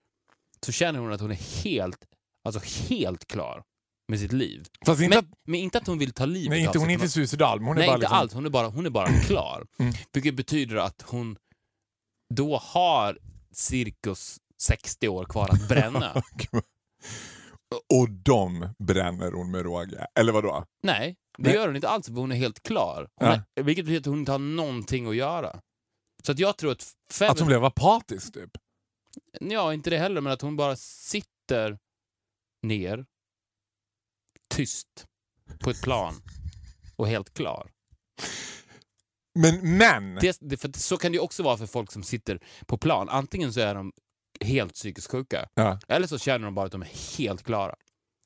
[0.65, 2.05] så känner hon att hon är helt,
[2.43, 3.63] alltså helt klar
[4.07, 4.65] med sitt liv.
[4.85, 6.85] Fast inte Men, att, men inte att hon vill ta livet nej, av inte, hon
[6.85, 8.33] är sig inte suicidal, hon är Nej, bara inte liksom, alls.
[8.33, 9.67] Hon är bara, hon är bara klar.
[9.79, 9.93] Mm.
[10.13, 11.37] Vilket betyder att hon
[12.35, 13.17] då har
[13.51, 16.13] cirkus 60 år kvar att bränna.
[17.93, 20.07] Och de bränner hon med råge.
[20.15, 20.65] Eller vadå?
[20.83, 21.53] Nej, det Nej.
[21.53, 23.09] gör hon inte alls för hon är helt klar.
[23.15, 23.41] Hon Ja.
[23.55, 25.61] är, vilket betyder att hon inte har någonting att göra.
[26.23, 27.31] Så att jag tror att Feven...
[27.31, 28.51] Att hon blev apatisk typ.
[29.39, 31.77] Ja, inte det heller, men att hon bara sitter
[32.63, 33.05] ner,
[34.49, 35.07] tyst,
[35.59, 36.13] på ett plan
[36.95, 37.71] och helt klar.
[39.35, 40.15] Men, men!
[40.15, 43.09] Det, det, för så kan det också vara för folk som sitter på plan.
[43.09, 43.91] Antingen så är de
[44.45, 45.79] helt psykiskt sjuka, Ja.
[45.87, 47.75] eller så känner de bara att de är helt klara.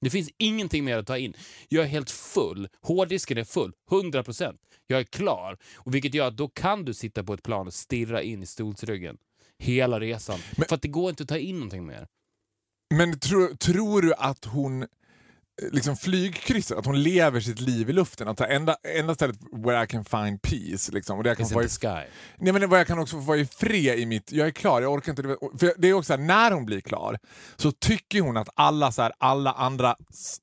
[0.01, 1.33] Det finns ingenting mer att ta in.
[1.69, 2.67] Jag är helt full.
[2.81, 3.73] Hårddisken är full.
[3.89, 4.57] 100%.
[4.87, 5.57] Jag är klar.
[5.75, 8.45] Och vilket gör att då kan du sitta på ett plan och stirra in i
[8.45, 9.17] stolsryggen
[9.59, 10.39] hela resan.
[10.57, 12.07] Men- För att det går inte att ta in någonting mer.
[12.95, 14.87] Men tror, tror du att hon
[15.71, 18.27] liksom flygkrysset, att hon lever sitt liv i luften.
[18.27, 19.35] Att enda, enda stället
[19.65, 20.91] where I can find peace.
[20.91, 21.87] Liksom, och det jag kan Is in i, sky.
[22.39, 24.31] nej, men jag kan också vara i fred i mitt...
[24.31, 25.21] Jag är klar, jag orkar inte...
[25.59, 27.19] För det är också så här, när hon blir klar
[27.55, 29.95] så tycker hon att alla, så här, alla andra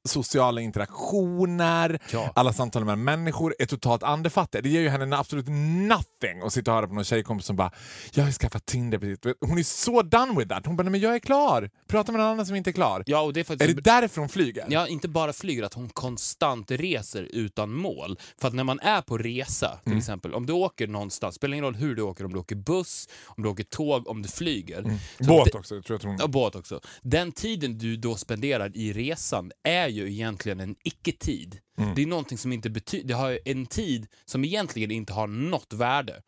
[0.09, 2.33] sociala interaktioner, Ja.
[2.35, 4.63] alla samtal med människor är totalt andefattiga.
[4.63, 7.71] Det ger ju henne absolut nothing att sitta och höra på någon tjejkompis som bara
[8.13, 9.19] “jag har skaffat Tinder precis”.
[9.41, 10.67] Hon är så done with that.
[10.67, 11.71] Hon bara “nej men jag är klar”.
[11.89, 13.03] Prata med någon annan som inte är klar.
[13.07, 13.77] Ja, och det är Är faktiskt...
[13.77, 14.65] det därför hon flyger?
[14.69, 18.19] Ja, inte bara flyger, att hon konstant reser utan mål.
[18.41, 21.65] För att när man är på resa, till exempel, om du åker någonstans, spelar ingen
[21.65, 24.99] roll hur du åker, om du åker buss, om du åker tåg, om du flyger.
[25.19, 26.17] Så Båt det- också, tror jag hon...
[26.21, 26.81] Ja, båt också.
[27.03, 31.59] Den tiden du då spenderar i resan är ju egentligen en icke-tid.
[31.97, 33.09] Det är någonting som inte betyder...
[33.09, 36.23] Det har en tid som egentligen inte har något värde.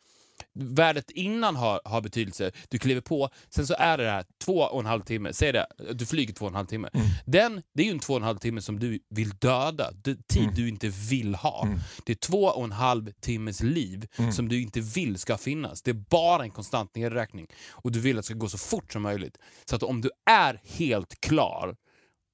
[0.55, 2.51] Värdet innan har, har betydelse.
[2.69, 5.33] Du kliver på, sen så är det här två och en halv timme.
[5.33, 6.89] Säg det, du flyger två och en halv timme.
[7.25, 9.91] Den, det är ju en två och en halv timme som du vill döda.
[9.91, 11.67] Det, tid du inte vill ha.
[12.05, 15.81] Det är två och en halv timmes liv som du inte vill ska finnas.
[15.81, 17.47] Det är bara en konstant nedräkning.
[17.69, 19.37] Och du vill att det ska gå så fort som möjligt.
[19.65, 21.75] Så att om du är helt klar,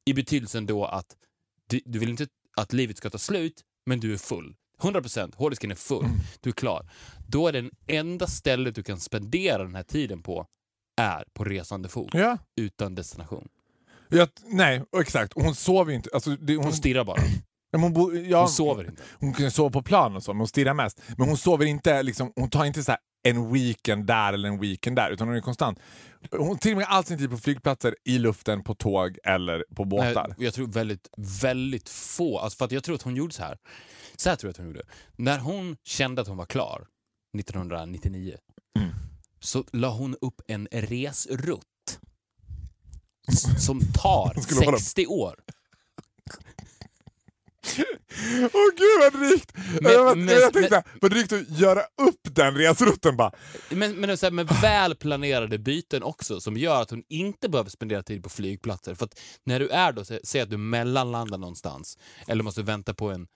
[0.05, 1.15] i betydelsen då att
[1.67, 4.55] du, du vill inte att livet ska ta slut, men du är full.
[4.79, 6.05] 100% hårddisken är full,
[6.41, 6.89] du är klar.
[7.27, 10.45] Då är den enda stället du kan spendera den här tiden på
[11.01, 12.37] är på resande fot, Ja.
[12.61, 13.47] utan destination.
[14.09, 15.33] Jag, nej, exakt.
[15.35, 16.09] Hon sover ju inte.
[16.13, 17.21] Alltså, det, hon, Hon stirrar bara.
[17.71, 19.01] hon, bo, ja, Hon sover inte.
[19.19, 21.01] Hon kan sova på plan och så, men hon stirrar mest.
[21.17, 24.59] Men hon sover inte, liksom, hon tar inte så här en weekend där eller en
[24.59, 25.79] weekend där, utan hon är konstant.
[26.31, 30.25] Hon tillbringar all sin tid på flygplatser, i luften, på tåg eller på båtar.
[30.27, 32.39] Nej, jag tror väldigt, väldigt få.
[32.39, 33.57] Alltså för att jag tror att hon gjorde så här.
[34.15, 34.83] Så här tror jag att hon gjorde.
[35.15, 36.87] När hon kände att hon var klar,
[37.37, 38.35] 1999,
[38.79, 38.89] Mm.
[39.39, 41.99] så la hon upp en resrutt
[43.59, 45.35] som tar skulle hålla- 60 år.
[48.53, 49.51] Åh gud vad drygt!
[49.81, 53.31] Men- jag, men- jag tänkte, vad drygt att göra upp den resrutten bara.
[53.69, 57.69] Men, men så här, med väl planerade byten också som gör att hon inte behöver
[57.69, 58.95] spendera tid på flygplatser.
[58.95, 61.97] För att när du är då, sä- säg att du mellanlandar någonstans
[62.27, 63.27] eller måste vänta på en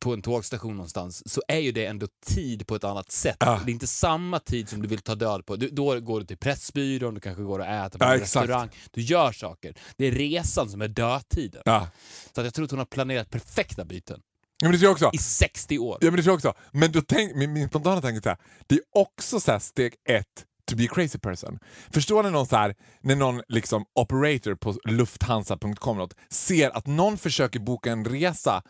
[0.00, 3.36] på en tågstation någonstans så är ju det ändå tid på ett annat sätt.
[3.40, 3.60] Ja.
[3.64, 5.56] Det är inte samma tid som du vill ta död på.
[5.56, 8.68] Du, då går du till Pressbyrån, du kanske går och äter på Ja, en restaurang.
[8.90, 9.74] Du gör saker.
[9.96, 11.62] Det är resan som är dödtiden.
[11.64, 11.88] Ja.
[12.34, 14.20] Så att jag tror att hon har planerat perfekta byten
[14.62, 15.10] Ja, men det tror jag också.
[15.12, 15.98] i 60 år.
[16.00, 16.54] Ja, men det tror jag också.
[16.72, 19.94] Men då tänk, min, min spontana tanke är så här, det är också så steg
[20.08, 21.58] ett to be a crazy person.
[21.90, 27.60] Förstår ni någon så här, när någon liksom operator på lufthansa.com ser att någon försöker
[27.60, 28.62] boka en resa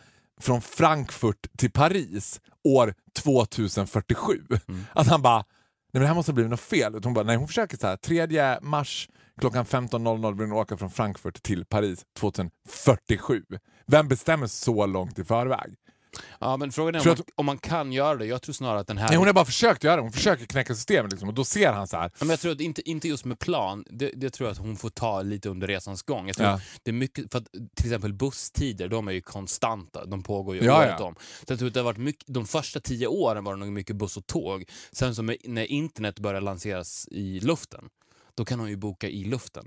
[0.43, 4.47] från Frankfurt till Paris år 2047.
[4.93, 5.45] Att han bara, nej
[5.93, 7.01] men det här måste ha blivit något fel.
[7.05, 9.09] Hon bara, nej hon försöker så här, 3 mars
[9.41, 13.43] klockan 15.00 vill hon åka från Frankfurt till Paris 2047.
[13.87, 15.75] Vem bestämmer så långt i förväg?
[16.41, 18.27] Ja, men frågan är om man, om man kan göra det.
[18.27, 19.09] Jag tror snarare att den här...
[19.09, 20.03] Nej, hon har bara försökt göra det.
[20.03, 22.05] Hon försöker knäcka systemet liksom, och då ser han så här.
[22.05, 24.59] Ja, Men jag tror att inte, inte just med plan, det, det tror jag att
[24.59, 26.27] hon får ta lite under resans gång.
[26.27, 26.61] Jag tror Ja.
[26.83, 27.47] det är mycket, för att,
[27.77, 30.05] till exempel busstider, de är ju konstanta.
[30.07, 31.05] De pågår ju Ja, året ja.
[31.05, 31.15] om.
[31.15, 33.73] Så jag tror att det har varit mycket, de första tio åren var det nog
[33.73, 34.65] mycket buss och tåg.
[34.93, 37.85] Sen så med, när internet började lanseras i luften,
[38.35, 39.67] då kan hon ju boka i luften.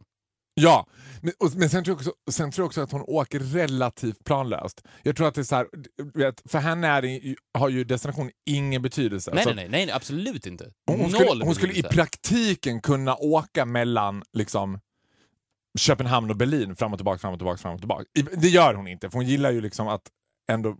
[0.62, 0.88] Ja,
[1.22, 4.24] men, och, men sen, tror jag också, sen tror jag också att hon åker relativt
[4.24, 4.84] planlöst.
[5.04, 5.68] Jag tror att det är så här,
[6.14, 9.32] vet, för henne är det, har ju destination ingen betydelse.
[9.34, 10.72] Nej, nej, nej, nej, absolut inte.
[10.88, 14.80] Hon, hon, skulle, hon skulle i praktiken kunna åka mellan liksom,
[15.80, 18.06] Köpenhamn och Berlin fram och tillbaka, fram och tillbaka, fram och tillbaka.
[18.38, 20.02] Det gör hon inte, för hon gillar ju liksom att
[20.52, 20.78] ändå...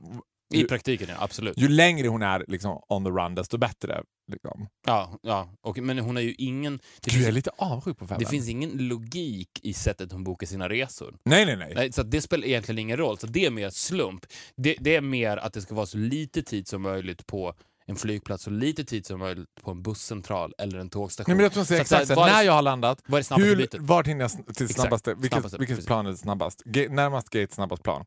[0.54, 1.16] I Ju, praktiken, ja.
[1.20, 1.58] Absolut.
[1.58, 4.04] ju längre hon är liksom, on the run, desto bättre.
[4.32, 4.68] Liksom.
[4.86, 5.50] Ja, ja.
[5.62, 6.80] Och, men hon har ju ingen...
[7.02, 8.24] Det, Gud, jag är lite avundsjuk på Fabben.
[8.24, 11.16] det finns ingen logik i sättet hon bokar sina resor.
[11.26, 11.74] Nej, nej, nej.
[11.76, 13.18] Nej, så det spelar egentligen ingen roll.
[13.18, 14.26] Så det är mer slump.
[14.58, 17.54] Det, det är mer att det ska vara så lite tid som möjligt på
[17.86, 21.38] en flygplats, så lite tid som möjligt på en busscentral eller en tågstation.
[21.38, 23.02] Nej, men jag säga exakt så så här, här, vad är när jag har landat,
[23.08, 24.74] Vad är hur, vart hinner jag till Exakt.
[24.74, 26.62] snabbaste, vilket, Snabbaste, vilket plan är snabbast?
[26.66, 28.06] Ga- närmast gate, snabbast plan.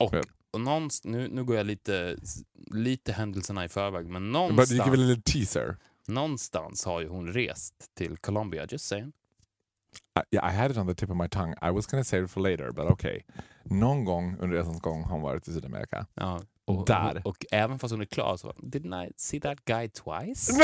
[0.00, 0.14] Och.
[0.52, 2.16] Och någonst, nu, nu går jag lite,
[2.70, 5.76] lite händelserna i förväg, men någonstans, Det gick väl en teaser.
[6.06, 9.12] någonstans har ju hon rest till Colombia, just saying.
[10.32, 11.54] I, yeah, I had it on the tip of my tongue.
[11.62, 13.20] I was gonna save it for later, but okay.
[13.64, 16.06] Någon gång under resans gång har hon varit i Sydamerika.
[16.14, 16.40] Ja.
[16.64, 17.16] Och, Där.
[17.18, 20.52] Och, och även fast hon är klar så didn't I see that guy twice?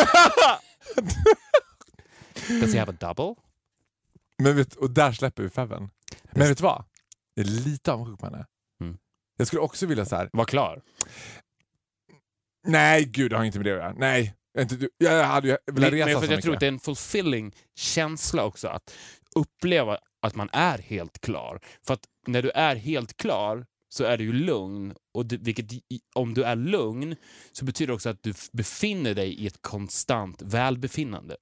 [2.60, 3.34] Does he have a double?
[4.38, 5.90] Men vet, och där släpper vi Feven.
[6.30, 6.84] Men Det- vet du vad?
[7.34, 8.46] Jag är lite avundsjuk på henne.
[9.36, 10.28] Jag skulle också vilja så här.
[10.32, 10.82] Var klar.
[12.66, 13.94] nej gud det har inte med det att göra.
[13.98, 16.72] Nej, inte, jag hade ju velat Men resa så för jag tror att det är
[16.72, 18.94] en fulfilling känsla också att
[19.34, 21.60] uppleva att man är helt klar.
[21.86, 24.94] För att när du är helt klar så är du ju lugn.
[25.14, 25.66] Och du, vilket,
[26.14, 27.16] om du är lugn
[27.52, 31.36] så betyder det också att du befinner dig i ett konstant välbefinnande.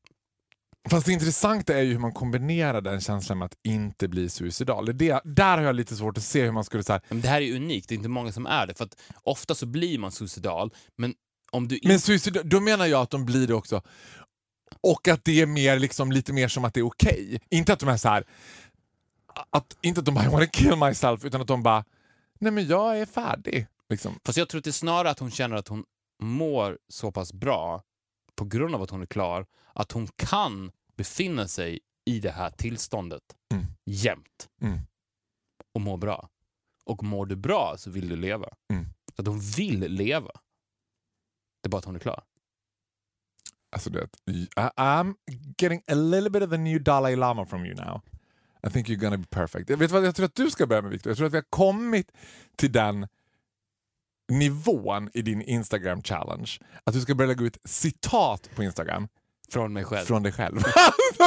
[0.90, 4.86] Fast det intressanta är ju hur man kombinerar den känslan med att inte bli suicidal.
[4.86, 6.84] Det, är det, där har jag lite svårt att se hur man skulle...
[6.84, 8.74] Så här, Men det här är unikt, det är inte många som är det.
[8.74, 8.88] För
[9.22, 11.14] ofta så blir man suicidal, men
[11.50, 13.82] om du men suicidal, då menar jag att de blir det också.
[14.80, 17.40] Och att det är mer, liksom, lite mer som att det är okej.
[17.50, 18.24] Inte att de är så här...
[19.50, 21.84] Att, inte att de bara I wanna kill myself, utan att de bara
[22.40, 23.66] Nej men jag är färdig.
[23.88, 24.18] Liksom.
[24.26, 25.84] Fast jag tror att det är snarare att hon känner att hon
[26.22, 27.82] mår så pass bra
[28.36, 32.50] på grund av att hon är klar, att hon kan befinna sig i det här
[32.50, 33.22] tillståndet
[33.52, 33.64] Mm.
[33.84, 34.78] jämt Mm.
[35.74, 36.28] och må bra.
[36.84, 38.48] Och mår du bra så vill du leva.
[38.72, 38.84] Mm.
[39.16, 40.30] Så att hon vill leva.
[41.62, 42.24] Det är bara att hon är klar.
[43.70, 44.08] Alltså det,
[44.76, 45.14] I'm
[45.58, 48.00] getting a little bit of the new Dalai Lama from you now.
[48.66, 49.70] I think you're gonna be perfect.
[49.70, 51.10] Jag vet vad jag tror att du ska börja med Victor?
[51.10, 52.12] Jag tror att vi har kommit
[52.56, 53.08] till den
[54.38, 56.50] nivån i din Instagram challenge.
[56.84, 59.08] Att du ska börja lägga ut citat på Instagram
[59.52, 60.06] Från mig själv.
[60.06, 60.60] från dig själv.
[61.18, 61.24] Du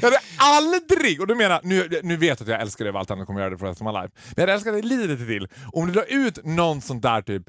[0.00, 2.98] jag hade aldrig, och du menar, nu, nu vet jag att jag älskar dig och
[2.98, 4.12] allt annat kommer göra det för resten av life.
[4.14, 7.42] Men jag hade älskat dig lite till om du drar ut någon sån där typ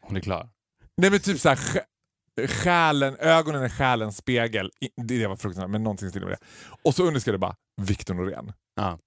[0.00, 0.48] Hon är klar.
[0.96, 4.70] Nej men typ såhär, sj- själen, ögonen är själens spegel.
[5.02, 6.38] Det var fruktansvärt, men någonting stil med det.
[6.84, 8.52] Och så underskriver det bara Victor Norén.
[8.76, 8.98] Ja.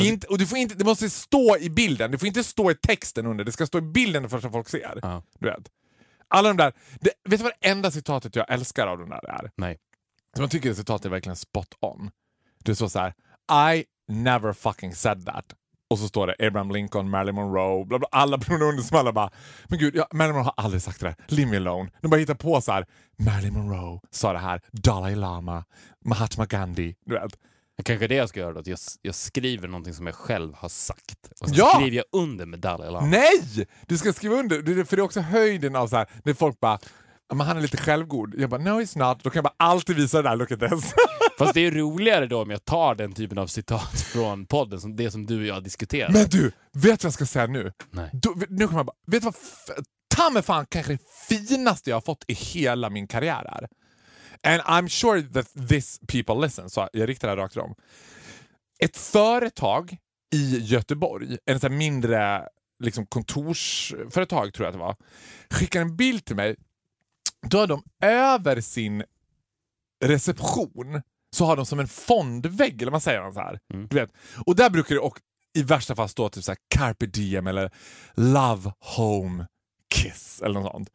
[0.00, 2.74] Inte, och du får inte, det måste stå i bilden, det får inte stå i
[2.74, 4.98] texten under, det ska stå i bilden det första folk ser.
[5.02, 5.22] Ja.
[5.38, 5.70] Du vet.
[6.28, 9.30] Alla de där, det, vet du vad det enda citatet jag älskar av de där
[9.30, 9.50] är?
[9.56, 9.78] Nej.
[10.36, 12.10] Som jag tycker det citatet är verkligen spot on.
[12.64, 13.14] Det står så här:
[13.74, 15.54] I never fucking said that.
[15.90, 19.30] Och så står det Abraham Lincoln, Marilyn Monroe, bla bla, alla under som alla bara
[19.68, 21.16] Men gud, ja, Marilyn Monroe har aldrig sagt det där.
[21.28, 21.90] Leave me alone.
[22.00, 22.86] De bara hittar på så här.
[23.18, 25.64] Marilyn Monroe sa det här, Dalai Lama,
[26.04, 26.94] Mahatma Gandhi.
[27.06, 27.38] Du vet.
[27.84, 30.68] Kanske det jag ska göra då, att jag, jag skriver någonting som jag själv har
[30.68, 31.18] sagt.
[31.40, 31.72] Och så Ja!
[31.74, 33.06] skriver jag under med Dalai Lama.
[33.06, 33.66] Nej!
[33.86, 36.78] Du ska skriva under, för det är också höjden av så här, när folk bara
[37.28, 38.34] "Ja, men han är lite självgod.
[38.38, 39.24] Jag bara, no he's not.
[39.24, 40.94] Då kan jag bara alltid visa det där, look at this.
[41.38, 44.96] Fast det är roligare då om jag tar den typen av citat från podden, som
[44.96, 46.10] det som du och jag diskuterar.
[46.12, 47.72] Men du, vet du vad jag ska säga nu?
[47.90, 48.10] Nej.
[48.12, 49.34] Då, nu kommer jag bara, vet du vad
[50.14, 53.68] ta mig fan kanske det finaste jag har fått i hela min karriär är?
[54.46, 57.74] And I'm sure that this people listen, så jag riktar det här rakt dem.
[58.78, 59.96] Ett företag
[60.34, 62.48] i Göteborg, en sån mindre
[62.82, 64.96] liksom kontorsföretag tror jag att det var,
[65.50, 66.56] skickar en bild till mig.
[67.46, 69.04] Då har de över sin
[70.04, 73.58] reception så har de som en fondvägg, eller man säger så här.
[73.74, 73.86] Mm.
[73.88, 74.10] Du vet.
[74.46, 75.18] Och där brukar det och,
[75.54, 77.70] i värsta fall stå typ så här carpe diem eller
[78.14, 79.46] love home
[79.94, 80.88] kiss eller något sånt.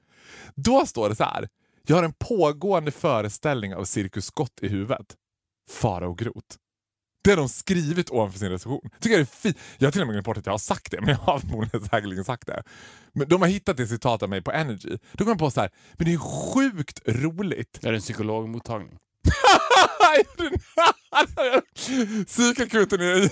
[0.56, 1.48] Då står det så här.
[1.90, 5.16] Jag har en pågående föreställning av Cirkus Scott i huvudet.
[5.70, 6.56] Fara och grot.
[7.24, 8.90] Det har de skrivit ovanför sin recension.
[9.00, 9.58] Tycker jag, är fint.
[9.78, 11.40] jag har till och med glömt bort att jag har sagt det, men jag har
[11.48, 12.64] förmodligen säkerligen sagt det.
[13.14, 14.98] Men de har hittat det citat av mig på Energy.
[15.12, 17.80] Då kommer jag på så här, men det är sjukt roligt.
[17.84, 18.98] Är det en psykologmottagning?
[22.28, 23.30] Psykakuten i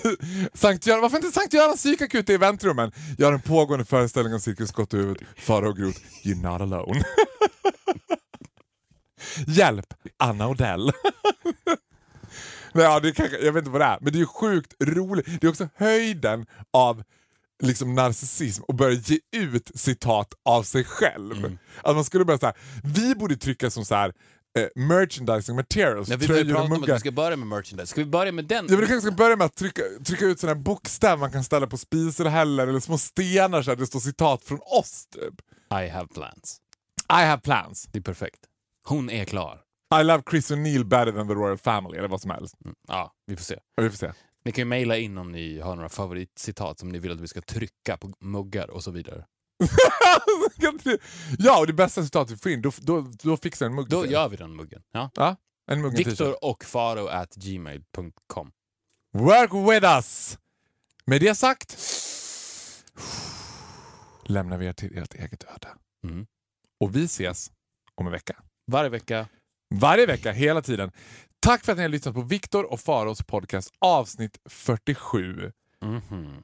[0.54, 1.02] Sankt Göran.
[1.02, 2.92] Varför inte Sankt Görans psykakut i väntrummen?
[3.18, 5.22] Jag har en pågående föreställning om Cirkus Scott i huvudet.
[5.36, 5.96] Fara och grot.
[6.24, 7.04] You're not alone.
[9.46, 9.94] Hjälp!
[10.16, 10.92] Anna Odell.
[12.72, 15.26] Nej, ja, det kanske, jag vet inte vad det är, men det är sjukt roligt.
[15.40, 17.02] Det är också höjden av
[17.62, 21.58] liksom narcissism och börja ge ut citat av sig själv.
[21.82, 22.54] Att man skulle börja så här,
[22.84, 24.12] vi borde trycka som så här,
[24.58, 27.48] eh, merchandising materials, Ja, vi började tröjor och prata om att vi ska börja med
[27.48, 27.86] merchandise.
[27.90, 28.64] Ska vi börja med den?
[28.68, 31.32] Ja, men du kanske ska börja med att trycka, trycka ut såna här bokstäver man
[31.32, 35.06] kan ställa på spiselhäller eller små stenar så att det står citat från oss.
[35.06, 35.34] Typ.
[35.84, 36.60] I have plans.
[37.12, 37.88] I have plans.
[37.92, 38.40] Det är perfekt.
[38.88, 39.62] Hon är klar.
[40.00, 42.54] I love Chris O'Neill better than the Royal Family eller vad som helst.
[42.64, 42.76] Mm.
[42.88, 43.58] Ja, vi får se.
[43.74, 44.12] Ja, Vi får se.
[44.44, 47.28] Ni kan ju mejla in om ni har några favoritcitat som ni vill att vi
[47.28, 49.24] ska trycka på muggar och så vidare.
[51.38, 53.88] ja, och det bästa citatet vi får in, då, då, då fixar en mugg.
[53.88, 54.82] Då gör vi den muggen.
[54.92, 55.10] Ja.
[55.14, 55.36] ja,
[55.70, 56.12] en mugg en t-shirt.
[56.12, 58.52] Viktor och faro at gmail.com.
[59.12, 60.38] Work with us!
[61.04, 61.78] Med det sagt
[64.24, 65.68] lämnar vi er till ert eget öde.
[66.04, 66.26] Mm.
[66.80, 67.52] Och vi ses
[67.94, 68.42] om en vecka.
[68.66, 69.26] Varje vecka.
[69.74, 70.90] Varje vecka, hela tiden.
[71.40, 75.52] Tack för att ni har lyssnat på Viktor och Faros podcast avsnitt 47.
[75.82, 76.42] Mhm.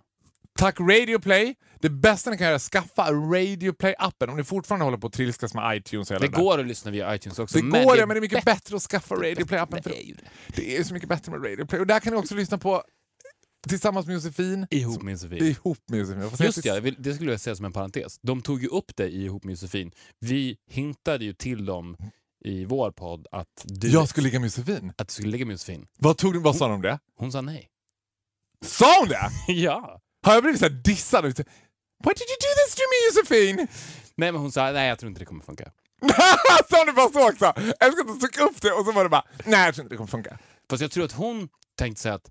[0.59, 1.55] Tack Radio Play.
[1.81, 5.07] Det bästa ni kan göra är att skaffa Radio Play-appen om ni fortfarande håller på
[5.07, 6.11] att trilskas med iTunes.
[6.11, 6.39] hela Det där.
[6.43, 7.59] går att lyssna via iTunes också.
[7.59, 9.83] Det går ja, men det är mycket bättre att skaffa Radio Play-appen.
[9.83, 10.23] För Det det.
[10.57, 11.81] det är så mycket bättre med Radio Play.
[11.81, 12.83] Och där kan ni också lyssna på
[13.69, 14.67] tillsammans med Josefin.
[14.71, 15.45] Ihop med Josefin.
[15.45, 16.31] Ihop med Josefin.
[16.31, 18.19] Säga Just ja, det skulle jag säga som en parentes.
[18.23, 19.93] De tog ju upp det i Ihop med Josefin.
[20.21, 21.97] Vi hintade ju till dem
[22.45, 24.93] i vår podd att du, Jag skulle ligga med Josefin.
[24.97, 25.87] att du skulle ligga med Josefin.
[25.99, 26.99] Vad, tog vad sa de om det?
[27.19, 27.69] Hon sa nej.
[28.65, 29.31] Sa hon det?
[29.53, 30.01] ja!
[30.27, 31.25] Har jag blivit så här dissad?
[31.25, 31.33] Why
[32.15, 33.69] did you do this to me Josefin?
[34.17, 35.73] Nej, men hon sa nej, jag tror inte det kommer funka.
[36.71, 37.45] Sa du bara så också?
[37.45, 39.85] Jag älskar att du tog upp det och så var det bara, nej jag tror
[39.85, 40.39] inte det kommer funka.
[40.71, 42.31] Fast jag tror att hon tänkte sig att...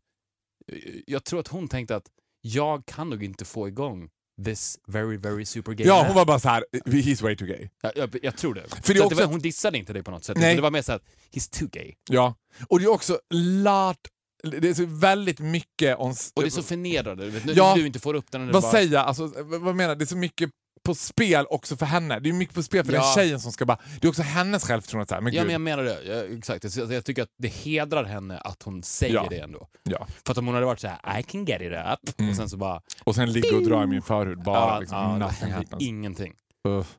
[1.06, 2.06] Jag tror att hon tänkte att
[2.42, 4.10] jag kan nog inte få igång
[4.46, 7.70] this very, very super gay Ja, hon var bara så här, he's way too gay.
[7.82, 8.62] jag, jag, jag tror det.
[8.86, 10.38] det är att också var, ett- hon dissade inte dig på något sätt.
[10.38, 10.56] Nej.
[10.56, 11.94] Det var mer så att he's too gay.
[12.10, 12.36] Ja.
[12.68, 13.20] Och det är också
[13.64, 14.08] lart,
[14.44, 16.10] det är så väldigt mycket om...
[16.36, 17.24] Och det är så förnedrande.
[17.26, 17.74] Du vet, Ja.
[17.76, 18.48] du inte får upp den.
[18.48, 19.06] det Vad bara, säger jag?
[19.08, 19.96] Alltså, vad menar?
[19.96, 20.50] Det är så mycket
[20.84, 22.20] på spel också för henne.
[22.20, 23.14] Det är mycket på spel för den Ja.
[23.16, 23.80] tjejen som ska bara...
[24.02, 25.08] Det är också hennes självförtroende.
[25.08, 25.46] så här, Men Ja, gud.
[25.48, 26.04] men jag menar det.
[26.04, 26.76] Jag, exakt.
[26.78, 29.28] Jag, jag tycker att det hedrar henne att hon säger Ja.
[29.30, 29.68] det ändå.
[29.84, 30.08] ja.
[30.26, 32.50] För att om hon hade varit så här: I can get it up, och sen
[32.50, 32.82] så bara...
[33.04, 34.44] Och sen ligga och dra i min förhud.
[34.44, 35.84] Bara ja, liksom, ja, nothing happens.
[35.84, 36.34] ingenting.
[36.68, 36.98] Uff.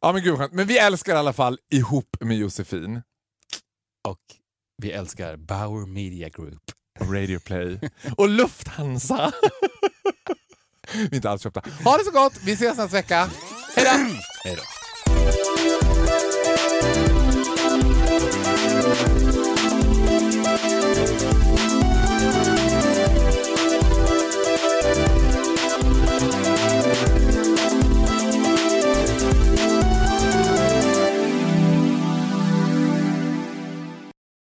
[0.00, 0.52] Ja men gud skönt.
[0.52, 3.02] Men vi älskar i alla fall Ihop med Josefin.
[4.08, 4.18] Och
[4.82, 6.62] vi älskar Bauer Media Group.
[7.00, 7.80] Radio Play.
[8.16, 9.32] och Lufthansa.
[10.92, 11.62] vi är inte alls köpta.
[11.84, 13.28] Ha det så gott, vi ses nästa vecka.
[14.44, 14.79] Hej då!